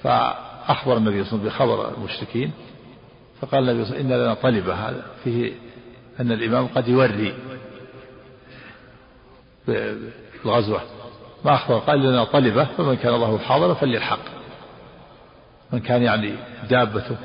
[0.03, 2.51] فأخبر النبي صلى الله عليه وسلم بخبر المشركين.
[3.41, 5.51] فقال النبي صلى الله عليه وسلم إن لنا طلبة هذا فيه
[6.19, 7.33] أن الإمام قد يوري.
[9.67, 10.81] بالغزوة
[11.45, 14.19] ما أخبر قال لنا طلبة فمن كان الله حاضرا فليلحق.
[15.71, 16.35] من كان يعني
[16.69, 17.17] دابته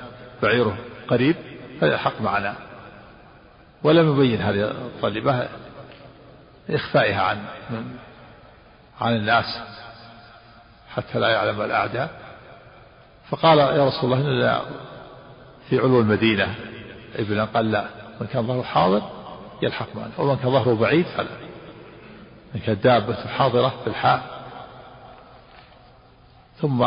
[0.43, 0.77] بعيره
[1.09, 1.37] قريب
[1.81, 2.55] فليلحق معنا.
[3.83, 5.49] ولم يبين هذه الطالبة
[6.71, 7.39] إخفائها عن
[9.01, 9.61] عن الناس
[10.91, 12.21] حتى لا يعلم الأعداء.
[13.29, 14.63] فقال يا رسول الله إننا
[15.69, 16.55] في علو المدينة.
[17.17, 17.85] ابنا قال لا
[18.21, 19.03] من كان ظهره حاضر
[19.63, 20.13] يلحق معنا.
[20.19, 21.50] ومن كان ظهره بعيد فلا.
[22.59, 24.21] كالدابة حاضرة في الحال
[26.61, 26.87] ثم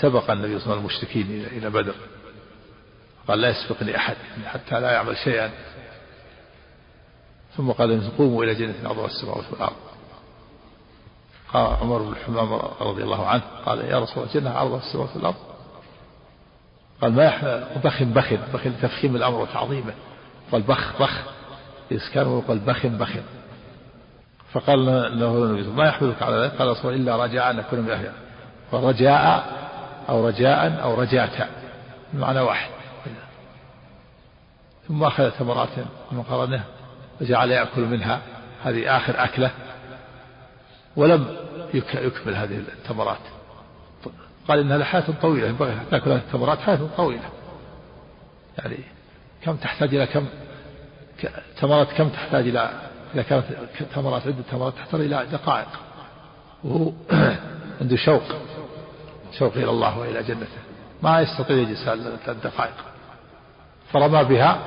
[0.00, 1.94] سبق النبي صلى الله عليه وسلم المشركين إلى بدر.
[3.28, 5.50] قال لا يسبقني أحد حتى لا يعمل شيئا.
[7.56, 9.76] ثم قال قوموا إلى جنة عرضها السماوات والأرض.
[11.52, 15.36] قال عمر بن الحمام رضي الله عنه قال يا رسول الله جنة عرضها السماوات والأرض.
[17.00, 19.94] قال ما يحمل بخ بخ بخ تفخيم الأمر وتعظيمه
[20.52, 21.22] قال بخ بخ.
[21.92, 23.10] إسكان وقال بخ بخ
[24.54, 24.84] فقال
[25.20, 28.12] له النبي ما يحملك على ذلك؟ قال رسول إلا رجاء أن نكون من أهلها
[28.72, 29.44] فرجاء
[30.08, 31.48] أو رجاء أو رجاتا
[32.14, 32.70] المعنى واحد.
[34.88, 35.68] ثم أخذ ثمرات
[36.12, 36.60] من
[37.20, 38.20] وجعل يأكل منها
[38.64, 39.50] هذه آخر أكلة
[40.96, 41.36] ولم
[41.74, 43.18] يكمل هذه الثمرات.
[44.48, 47.28] قال إنها لحياة طويلة ينبغي أن تأكل هذه الثمرات حياة طويلة.
[48.58, 48.78] يعني
[49.42, 50.26] كم تحتاج إلى كم
[51.56, 52.70] ثمرات كم تحتاج إلى
[53.14, 53.44] إذا كانت
[53.94, 55.68] ثمرات عدة ثمرات تحتاج إلى دقائق.
[56.64, 56.92] وهو
[57.80, 58.22] عنده شوق
[59.38, 60.58] شوق إلى الله وإلى جنته.
[61.02, 62.74] ما يستطيع يجلس ثلاث دقائق
[63.92, 64.58] فرمى بها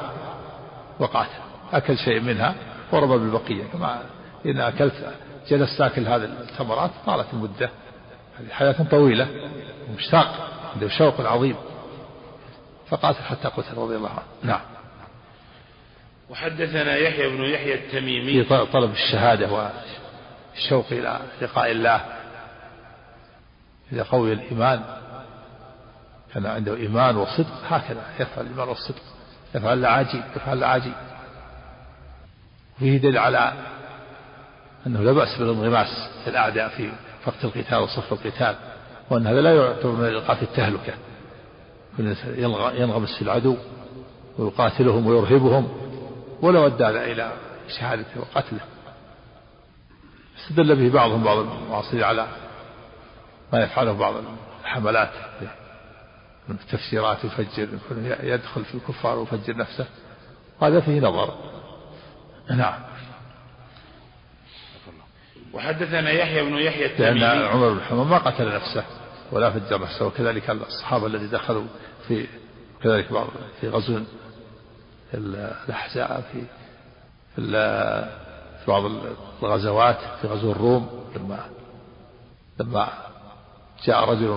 [1.00, 1.30] وقاتل
[1.74, 2.56] أكل شيء منها
[2.92, 3.64] ورمى بالبقية.
[3.74, 4.02] كما
[4.46, 5.14] إن أكلت
[5.48, 7.70] جلست تأكل هذه الثمرات طالت المدة.
[8.40, 9.28] هذه حياة طويلة
[9.90, 10.28] ومشتاق
[10.74, 11.56] عنده شوق عظيم.
[12.88, 14.24] فقاتل حتى قتل رضي الله عنه.
[14.44, 14.77] نعم.
[16.30, 18.44] وحدثنا يحيى بن يحيى التميمي.
[18.44, 22.02] في طلب الشهادة والشوق إلى لقاء الله.
[23.94, 24.82] إذا قوي الإيمان.
[26.34, 27.62] كان عنده إيمان وصدق.
[27.70, 29.02] هكذا يفعل الإيمان والصدق.
[29.56, 30.92] يفعل العاجي يفعل العاجي
[32.80, 33.54] فيه دليل على
[34.88, 36.90] أنه لا بأس بالانغماس في الأعداء في
[37.28, 38.56] وقت القتال وصف القتال
[39.10, 40.94] وأن هذا لا يعتبر من إيقاف التهلكة.
[42.80, 43.58] ينغمس في العدو
[44.38, 45.87] ويقاتلهم ويرهبهم.
[46.42, 47.32] ولو أدى إلى
[47.80, 48.60] شهادته وقتله
[50.38, 52.28] استدل به بعضهم بعض المعاصرين على
[53.54, 54.14] ما يفعله بعض
[54.62, 55.12] الحملات
[56.48, 57.68] من التفسيرات يفجر
[58.24, 59.86] يدخل في الكفار ويفجر نفسه.
[60.62, 61.36] هذا فيه نظر.
[62.50, 62.80] نعم.
[65.54, 67.20] وحدثنا يحيى بن يحيى التميمي.
[67.20, 68.84] لأن عمر بن حمام ما قتل نفسه
[69.32, 71.64] ولا فجر نفسه وكذلك الصحابة الذين دخلوا
[72.08, 72.28] في
[72.84, 73.28] كذلك بعض
[73.62, 74.00] في غزو
[75.14, 76.42] الأحزاب في
[78.66, 78.84] في بعض
[79.44, 81.40] الغزوات في غزو الروم لما
[82.60, 82.90] لما
[83.86, 84.30] جاء رجل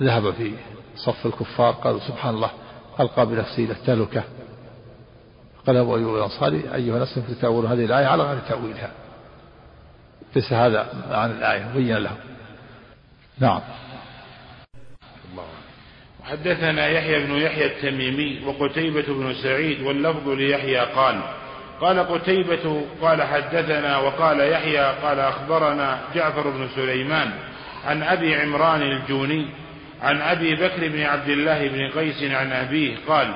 [0.00, 0.54] وذهب في
[0.96, 2.50] صف الكفار قالوا سبحان الله
[3.00, 4.24] ألقى بنفسه إلى التهلكة.
[5.66, 8.90] قال أبو أيوب الأنصاري أيها الناس تتأولون هذه الآية على غير تأويلها.
[10.36, 12.16] ليس هذا عن الآية بين لهم.
[13.38, 13.60] نعم.
[16.30, 21.20] حدثنا يحيى بن يحيى التميمي وقتيبة بن سعيد واللفظ ليحيى قال
[21.80, 27.30] قال قتيبة قال حدثنا وقال يحيى قال أخبرنا جعفر بن سليمان
[27.84, 29.46] عن أبي عمران الجوني
[30.02, 33.34] عن أبي بكر بن عبد الله بن قيس عن أبيه قال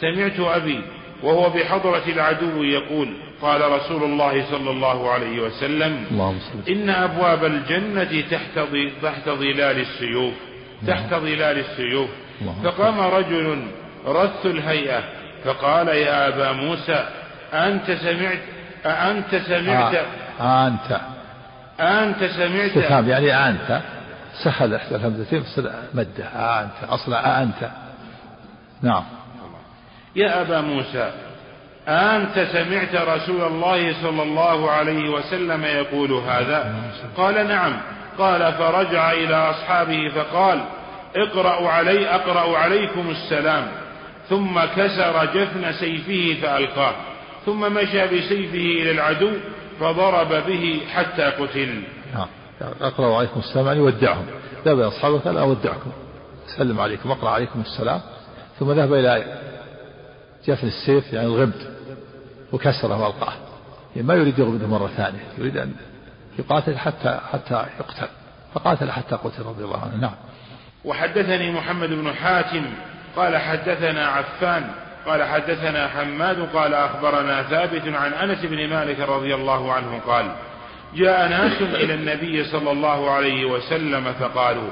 [0.00, 0.80] سمعت أبي
[1.22, 3.08] وهو بحضرة العدو يقول
[3.42, 6.06] قال رسول الله صلى الله عليه وسلم
[6.68, 8.58] إن أبواب الجنة تحت
[9.02, 10.34] تحت ظلال السيوف
[10.86, 12.10] تحت ظلال السيوف.
[12.64, 13.66] فقام رجل
[14.06, 15.02] رث الهيئة
[15.44, 17.06] فقال يا أبا موسى
[17.52, 18.38] أنت سمعت؟
[18.86, 19.94] أنت سمعت؟
[20.40, 21.00] آه أنت.
[21.80, 23.80] أنت سمعت؟ استفهام يعني أنت.
[24.44, 26.24] سهل إحدى الهمزتين فصل مدة.
[26.34, 27.70] أنت أصلا أنت.
[28.82, 29.04] نعم.
[30.16, 31.12] يا أبا موسى
[31.88, 36.74] أنت سمعت رسول الله صلى الله عليه وسلم يقول هذا؟
[37.16, 37.76] قال نعم.
[38.18, 40.60] قال فرجع إلى أصحابه فقال
[41.16, 43.68] اقرأوا علي أقرأ عليكم السلام.
[44.28, 46.94] ثم كسر جفن سيفه فألقاه.
[47.46, 49.30] ثم مشى بسيفه إلى العدو
[49.80, 51.82] فضرب به حتى قتل.
[52.14, 52.28] نعم.
[52.80, 54.26] أقرأ عليكم السلام يعني ودعهم.
[54.64, 55.92] ذهب إلى أصحابه قال أودعكم.
[56.56, 58.00] سلم عليكم أقرأ عليكم السلام.
[58.58, 59.24] ثم ذهب إلى
[60.46, 61.76] جفن السيف يعني الغبد
[62.52, 63.32] وكسره وألقاه.
[63.96, 65.72] يعني ما يريد يغبده مرة ثانية يريد أن
[66.38, 68.08] يقاتل حتى حتى يقتل.
[68.54, 69.96] فقاتل حتى قتل رضي الله عنه.
[69.96, 70.14] نعم.
[70.86, 72.64] وحدثني محمد بن حاتم
[73.16, 74.64] قال حدثنا عفان
[75.06, 80.26] قال حدثنا حماد قال أخبرنا ثابت عن أنس بن مالك رضي الله عنه قال
[80.94, 84.68] جاء ناس إلى النبي صلى الله عليه وسلم فقالوا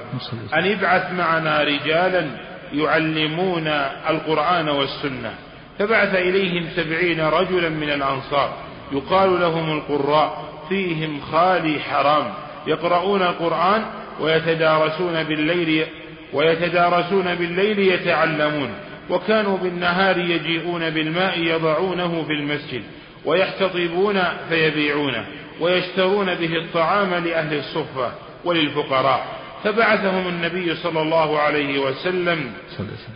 [0.55, 2.27] أن ابعث معنا رجالا
[2.72, 3.66] يعلمون
[4.09, 5.35] القرآن والسنة.
[5.79, 8.53] فبعث إليهم سبعين رجلا من الأنصار
[8.92, 12.33] يقال لهم القراء فيهم خالي حرام
[12.66, 13.85] يقرؤون القرآن
[14.20, 15.87] ويتدارسون بالليل
[16.35, 18.70] ويتدارسون بالليل يتعلمون
[19.11, 22.83] وكانوا بالنهار يجيئون بالماء يضعونه في المسجد
[23.25, 25.25] ويحتطبون فيبيعونه
[25.61, 28.12] ويشترون به الطعام لأهل الصفة
[28.44, 29.27] وللفقراء.
[29.64, 32.53] فبعثهم النبي صلى الله عليه وسلم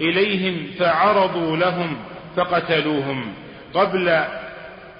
[0.00, 1.96] إليهم فعرضوا لهم
[2.36, 3.32] فقتلوهم.
[3.74, 4.24] قبل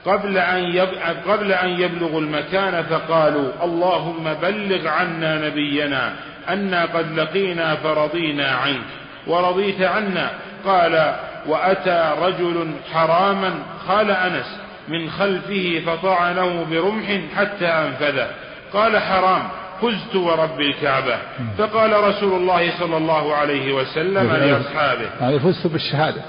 [0.07, 0.87] قبل أن
[1.28, 6.16] قبل أن يبلغوا المكان فقالوا اللهم بلغ عنا نبينا
[6.48, 8.87] أنا قد لقينا فرضينا عنك
[9.26, 10.30] ورضيت عنا.
[10.66, 11.14] قال
[11.46, 13.54] وأتى رجل حراما
[13.88, 18.28] قال أنس من خلفه فطعنه برمح حتى أنفذه.
[18.72, 19.48] قال حرام
[19.82, 21.18] فزت ورب الكعبة.
[21.58, 26.22] فقال رسول الله صلى الله عليه وسلم لأصحابه يعني فزت بالشهادة.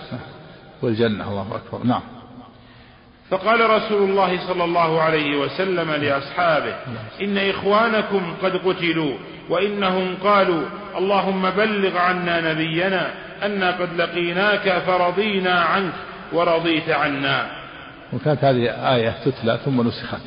[0.82, 1.86] والجنة الله أكبر.
[1.86, 2.02] نعم.
[3.30, 6.76] فقال رسول الله صلى الله عليه وسلم لأصحابه
[7.22, 9.14] إن إخوانكم قد قتلوا
[9.50, 10.64] وإنهم قالوا
[10.98, 13.12] اللهم بلغ عنا نبينا
[13.46, 15.94] أنا قد لقيناك فرضينا عنك
[16.34, 17.52] ورضيت عنا.
[18.14, 20.22] وكانت هذه آية تتلى ثم نسخت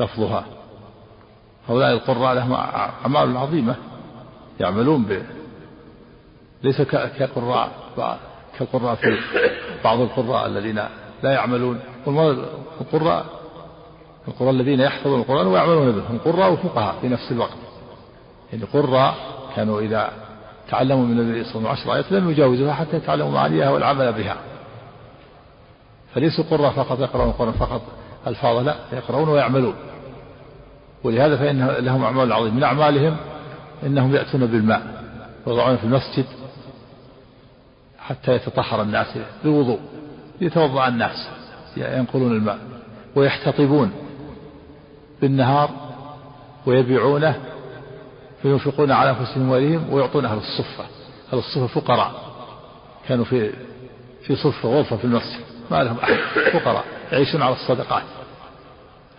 [0.00, 0.44] لفظها.
[1.68, 3.76] هؤلاء القراء لهم أعمال عظيمة
[4.60, 5.22] يعملون ب
[6.62, 6.82] ليس
[7.18, 7.70] كقراء
[8.58, 9.18] كالقراء في
[9.84, 10.82] بعض القراء الذين
[11.22, 11.80] لا يعملون.
[12.06, 13.24] القراء
[14.28, 17.58] القراء الذين يحفظون القرآن ويعملون به هم قراء وفقهاء في نفس الوقت.
[18.52, 19.14] يعني قراء
[19.56, 20.10] كانوا إذا
[20.68, 24.36] تعلموا من النبي صلى الله عليه وسلم آيات لم يجاوزوها حتى يتعلموا معانيها والعمل بها.
[26.14, 27.82] فليسوا قراء فقط يقرؤون القرآن فقط
[28.26, 29.74] ألفاظ لا يقرؤون ويعملون.
[31.04, 32.56] ولهذا فإن لهم أعمال عظيمة.
[32.56, 33.16] من أعمالهم
[33.82, 35.04] إنهم يأتون بالماء
[35.46, 36.26] ويضعون في المسجد
[37.98, 39.80] حتى يتطهر الناس بوضوء
[40.40, 41.41] يتوضأ الناس.
[41.76, 42.58] ينقلون الماء
[43.14, 43.92] ويحتطبون
[45.20, 45.70] بالنهار
[46.66, 47.40] ويبيعونه
[48.42, 50.84] فينفقون على أنفسهم وأموالهم ويعطون أهل الصفة.
[51.32, 52.12] أهل الصفة فقراء.
[53.08, 53.52] كانوا في
[54.22, 55.40] في صفة غرفة في المسجد.
[55.70, 56.14] ما لهم أحد.
[56.52, 56.84] فقراء.
[57.12, 58.02] يعيشون على الصدقات.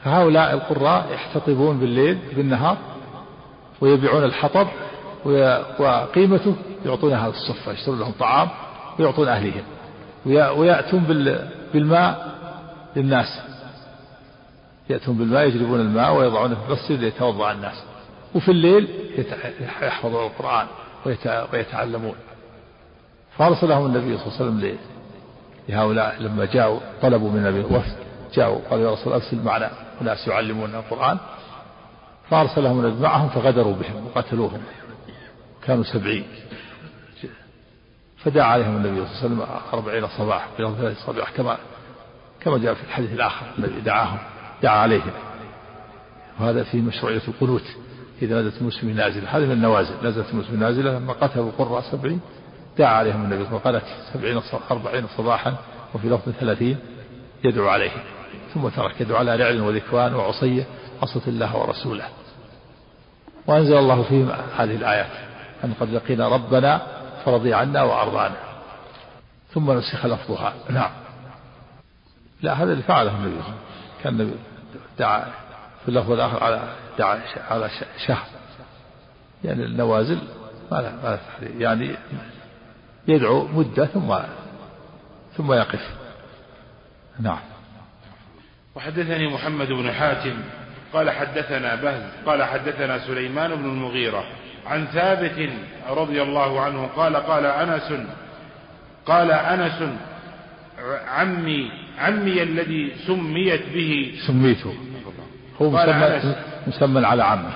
[0.04, 2.78] فهؤلاء القراء يحتطبون بالليل بالنهار
[3.82, 4.68] ويبيعون الحطب
[5.80, 8.49] وقيمته يعطونها للصفة يشترون لهم طعام
[8.99, 9.64] ويعطون أهلهم
[10.26, 11.04] ويأتون
[11.74, 12.33] بالماء
[12.96, 13.39] للناس.
[14.89, 17.84] يأتون بالماء يجلبون الماء ويضعونه في المسجد ليتوضأ الناس.
[18.36, 18.88] وفي الليل
[19.82, 20.68] يحفظون القرآن
[21.54, 22.16] ويتعلمون.
[23.38, 24.78] فأرسلهم النبي صلى الله عليه وسلم
[25.70, 27.96] لهؤلاء لما جاءوا طلبوا من النبي الوفد
[28.34, 29.72] جاءوا قالوا يا رسول أرسل معنا
[30.02, 31.18] أناس يعلمون القرآن.
[32.30, 34.62] فأرسلهم النبي معهم فغدروا بهم وقتلوهم.
[35.64, 36.26] كانوا سبعين.
[38.18, 41.58] فدعا عليهم النبي صلى الله عليه وسلم أربعين صباح في صباح كما
[42.46, 44.18] كما جاء في الحديث الآخر الذي دعاهم
[44.64, 45.12] دعا عليهم
[46.39, 47.64] وهذا في مشروعية القنوت
[48.22, 49.38] إذا نزلت المسلم نازلة.
[49.38, 49.94] هذه من النوازل.
[50.04, 52.20] نزلت المسلم نازلة لما قتلوا القراء سبعين
[52.78, 53.84] دعا عليهم النبي وقالت
[54.14, 54.41] سبعين
[54.72, 55.56] أربعين صباحا
[55.94, 56.78] وفي لفظ ثلاثين
[57.44, 58.00] يدعو عليهم
[58.54, 60.66] ثم ترك يدعو على رعل وذكوان وعصية
[61.02, 62.06] عصت الله ورسوله.
[63.48, 65.12] وأنزل الله فيهم هذه الآيات
[65.64, 66.82] أن قد لقينا ربنا
[67.26, 68.36] فرضي عنا وأرضانا.
[69.54, 70.54] ثم نسخ لفظها.
[70.70, 71.03] نعم.
[72.44, 73.41] لا هذا اللي فعله النبي.
[74.04, 74.36] كان
[75.00, 75.26] دعا
[75.84, 76.62] في اللفظ الآخر على
[77.00, 77.70] دعا على
[78.08, 78.26] شهر.
[79.44, 80.20] يعني النوازل
[80.72, 81.20] ما لا ما
[81.58, 81.96] يعني
[83.08, 84.16] يدعو مدة ثم
[85.38, 85.89] ثم يقف.
[87.20, 87.39] نعم.
[88.76, 90.36] وحدثني محمد بن حاتم
[90.94, 94.24] قال حدثنا بهز قال حدثنا سليمان بن المغيرة
[94.66, 95.50] عن ثابت
[95.89, 97.94] رضي الله عنه قال قال أنس
[99.06, 99.84] قال أنس
[101.08, 104.16] عمي عمي الذي سميت به.
[104.28, 104.66] سميت
[105.62, 106.36] هو مسمى,
[106.68, 107.52] مسمى على عمه.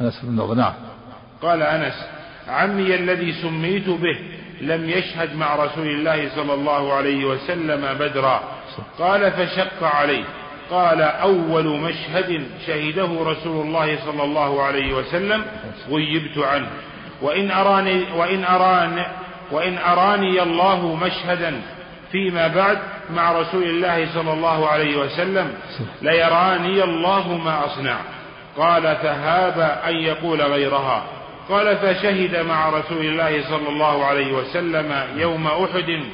[0.00, 0.72] أنس بن نعم.
[1.42, 1.94] قال أنس
[2.48, 4.18] عمي الذي سميت به
[4.60, 8.40] لم يشهد مع رسول الله صلى الله عليه وسلم بدرا.
[8.98, 10.24] قال فشق عليه.
[10.70, 15.44] قال أول مشهد شهده رسول الله صلى الله عليه وسلم
[15.88, 16.70] غيبت عنه.
[17.22, 19.06] وإن أراني وإن أراني
[19.50, 21.60] وإن أراني الله مشهدا
[22.12, 22.78] فيما بعد
[23.10, 25.54] مع رسول الله صلى الله عليه وسلم
[26.02, 27.96] ليراني الله ما أصنع.
[28.56, 31.04] قال فهاب أن يقول غيرها.
[31.48, 36.04] قال فشهد مع رسول الله صلى الله عليه وسلم يوم أحد.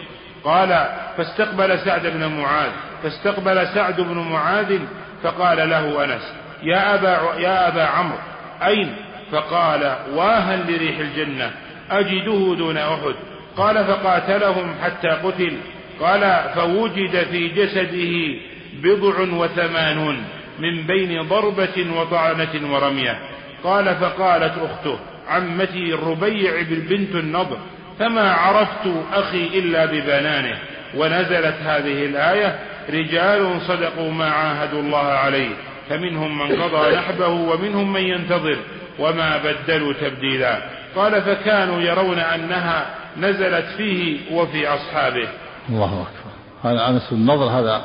[0.44, 2.70] قال فاستقبل سعد بن معاذ.
[3.02, 4.78] فاستقبل سعد بن معاذ
[5.22, 6.32] فقال له أنس
[6.62, 8.18] يا أبا, يا أبا عمرو
[8.62, 8.96] أين؟
[9.32, 11.50] فقال واها لريح الجنة
[11.90, 13.14] أجده دون أحد.
[13.56, 15.56] قال فقاتلهم حتى قتل.
[16.00, 18.40] قال فوجد في جسده
[18.82, 20.24] بضع وثمانون
[20.58, 23.18] من بين ضربة وطعنة ورمية.
[23.64, 24.98] قال فقالت أخته
[25.28, 27.58] عمتي الربيع بنت النضر
[27.98, 30.58] فما عرفت أخي إلا ببنانه.
[30.94, 32.58] ونزلت هذه الآية
[32.90, 35.50] رجال صدقوا ما عاهدوا الله عليه
[35.88, 38.56] فمنهم من قضى نحبه ومنهم من ينتظر
[38.98, 40.62] وما بدلوا تبديلا.
[40.96, 42.86] قال فكانوا يرون أنها
[43.16, 45.28] نزلت فيه وفي أصحابه.
[45.70, 46.30] الله أكبر.
[46.62, 47.84] هذا أنس بن النضر هذا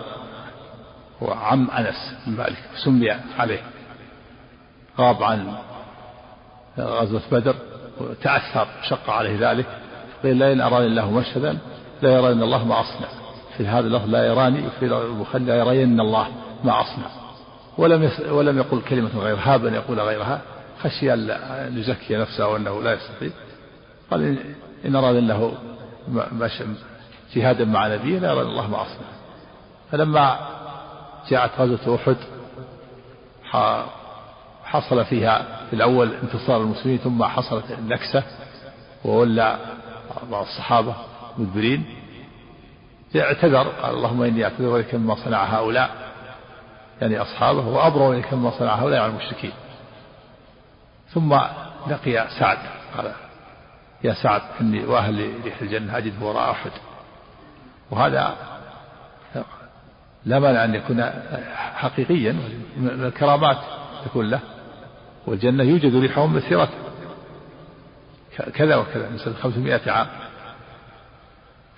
[1.24, 3.62] هو عم أنس بن مالك سمي عليه.
[5.00, 5.54] غاب عن
[6.80, 7.56] غزوة بدر
[8.02, 9.66] وتأثر شق عليه ذلك.
[10.24, 11.58] قيل لئن أراني الله مشهدا
[12.02, 13.08] لا يراني الله ما أصنع.
[13.58, 16.28] في هذا اللفظ لا يراني وفي البخاري لا يرين الله
[16.64, 17.08] ما أصنع.
[17.78, 20.42] ولم ولم يقل كلمة غير هاب أن يقول غيرها
[20.84, 23.30] خشي أن يزكي نفسه وأنه لا يستطيع
[24.12, 24.38] قال
[24.86, 25.58] إن أراد الله
[27.36, 29.08] جهادا مع نبيه لا يراني الله ما أصنع
[29.92, 30.40] فلما
[31.30, 32.18] جاءت غزوة أحد
[34.66, 38.24] حصل فيها في الأول انتصار المسلمين ثم حصلت النكسة
[39.06, 39.58] وولى
[40.32, 40.96] بعض الصحابة
[41.38, 41.86] مدبرين.
[43.16, 45.90] اعتذر قال اللهم إني أعتذر إليك مما صنع هؤلاء
[47.02, 49.52] يعني أصحابه وأبروا إليك مما صنع هؤلاء على المشركين.
[51.14, 51.38] ثم
[51.88, 52.58] لقي سعد
[52.98, 53.12] قال
[54.04, 56.72] يا سعد إني وأهل لريح الجنة أجد وراء أحد.
[57.92, 58.36] وهذا
[60.26, 61.04] لا مانع أن يكون
[61.56, 62.32] حقيقيا
[62.78, 63.58] من الكرامات
[64.06, 64.40] تكون له
[65.28, 66.70] والجنة يوجد ريحهم مسيرة
[68.54, 70.08] كذا وكذا سنة 500 عام.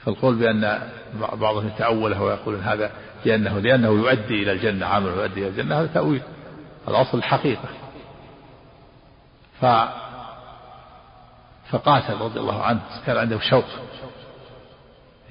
[0.05, 0.81] فالقول بأن
[1.33, 2.91] بعضهم يتأوله ويقول هذا
[3.25, 6.21] لأنه لأنه يؤدي إلى الجنة عمل يؤدي إلى الجنة هذا تأويل.
[6.87, 7.69] الأصل الحقيقة
[9.61, 9.65] ف
[11.69, 13.65] فقاتل رضي الله عنه كان عنده شوق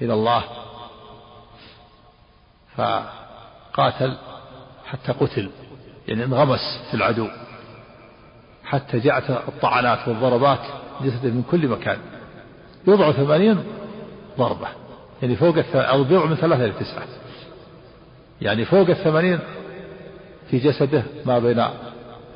[0.01, 0.43] إلى الله.
[2.77, 4.17] فقاتل
[4.85, 5.49] حتى قتل
[6.07, 6.59] يعني انغمس
[6.91, 7.27] في العدو.
[8.63, 10.59] حتى جاءت الطعنات والضربات
[11.01, 11.97] جسده من كل مكان.
[12.87, 13.63] بضع ثمانين
[14.37, 14.67] ضربة
[15.21, 17.07] يعني فوق البضع من ثلاثة إلى تسعة.
[18.41, 19.39] يعني فوق الثمانين
[20.49, 21.65] في جسده ما بين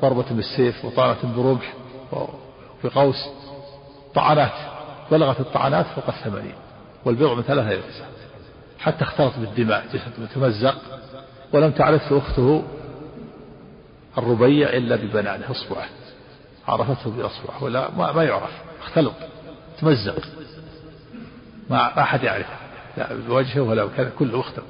[0.02, 1.74] ضربة بالسيف وطعنة برمح
[2.12, 3.28] وبقوس
[4.14, 4.52] طعنات
[5.10, 6.54] بلغت الطعنات فوق الثمانين
[7.04, 8.21] والبضع من ثلاثة إلى تسعة.
[8.82, 10.74] حتى اختلط بالدماء جسده
[11.52, 12.64] ولم تعرفه أخته
[14.18, 15.86] الربيع إلا ببنانه إصبعه.
[16.68, 18.50] عرفته بإصبعه ولا ما, ما يعرف.
[18.82, 19.14] اختلط
[19.80, 20.28] تمزق.
[21.70, 22.56] ما أحد يعرفه.
[22.96, 24.64] لا بوجهه ولا كذا كله اختلط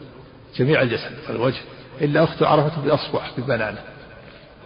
[0.56, 1.60] جميع الجسد الوجه
[2.00, 3.82] إلا أخته عرفته بأصبع ببنانه.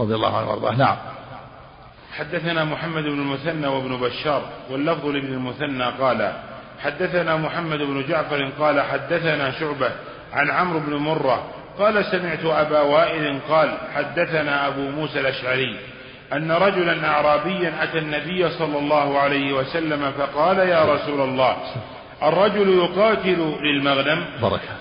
[0.00, 0.74] رضي الله عنه وأرضاه.
[0.76, 0.96] نعم.
[2.12, 6.32] حدثنا محمد بن المثنى وابن بشار واللفظ لابن المثنى قال
[6.78, 9.90] حدثنا محمد بن جعفر قال حدثنا شعبة
[10.32, 11.44] عن عمرو بن مرة
[11.78, 15.76] قال سمعت أبا وائل قال حدثنا أبو موسى الأشعري
[16.32, 21.56] أن رجلا أعرابيا أتى النبي صلى الله عليه وسلم فقال يا رسول الله
[22.22, 24.80] الرجل يقاتل للمغنم؟ بركة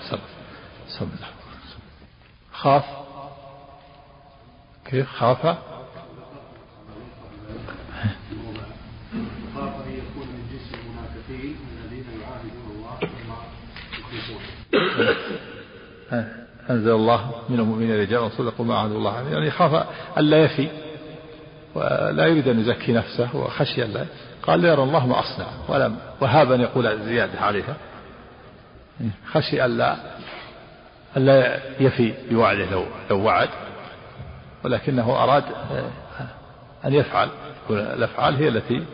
[0.88, 1.28] سم الله
[2.52, 2.84] خاف؟
[4.90, 5.56] كيف؟ خاف؟
[16.70, 19.86] أنزل الله من المؤمنين رجال صدقوا ما عهد الله عليه يعني خاف
[20.18, 20.68] ألا يفي
[21.74, 24.04] ولا يريد أن يزكي نفسه وخشي ألا
[24.42, 25.46] قال يرى الله ما أصنع.
[25.68, 27.76] ولم وهاب أن يقول زيادة عليها.
[29.32, 29.96] خشي ألا
[31.16, 33.48] ألا يفي بوعده لو لو وعد.
[34.64, 35.44] ولكنه أراد
[36.84, 37.28] أن يفعل.
[37.70, 38.84] الأفعال هي التي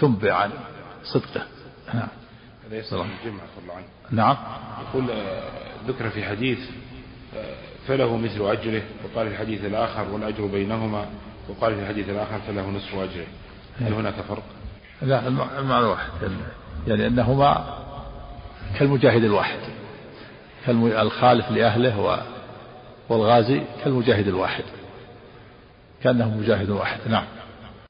[0.00, 0.50] تنبئ عن
[1.04, 1.42] صدقه.
[1.94, 2.08] نعم.
[2.74, 4.36] هذا يسأل الجمعة الله عنه نعم.
[4.88, 5.42] يقول آه،
[5.88, 6.58] ذكر في حديث
[7.36, 7.54] آه،
[7.88, 11.06] فله مثل أجره وقال في الحديث الآخر والأجر بينهما
[11.48, 13.26] وقال في الحديث الآخر فله نصف أجره.
[13.80, 14.42] هل هناك فرق؟
[15.02, 16.10] لا المعنى واحد.
[16.86, 17.78] يعني أنهما
[18.78, 19.58] كالمجاهد الواحد
[20.68, 22.22] الخالف لأهله
[23.08, 24.64] والغازي كالمجاهد الواحد.
[26.02, 26.98] كأنه مجاهد واحد.
[27.06, 27.24] نعم.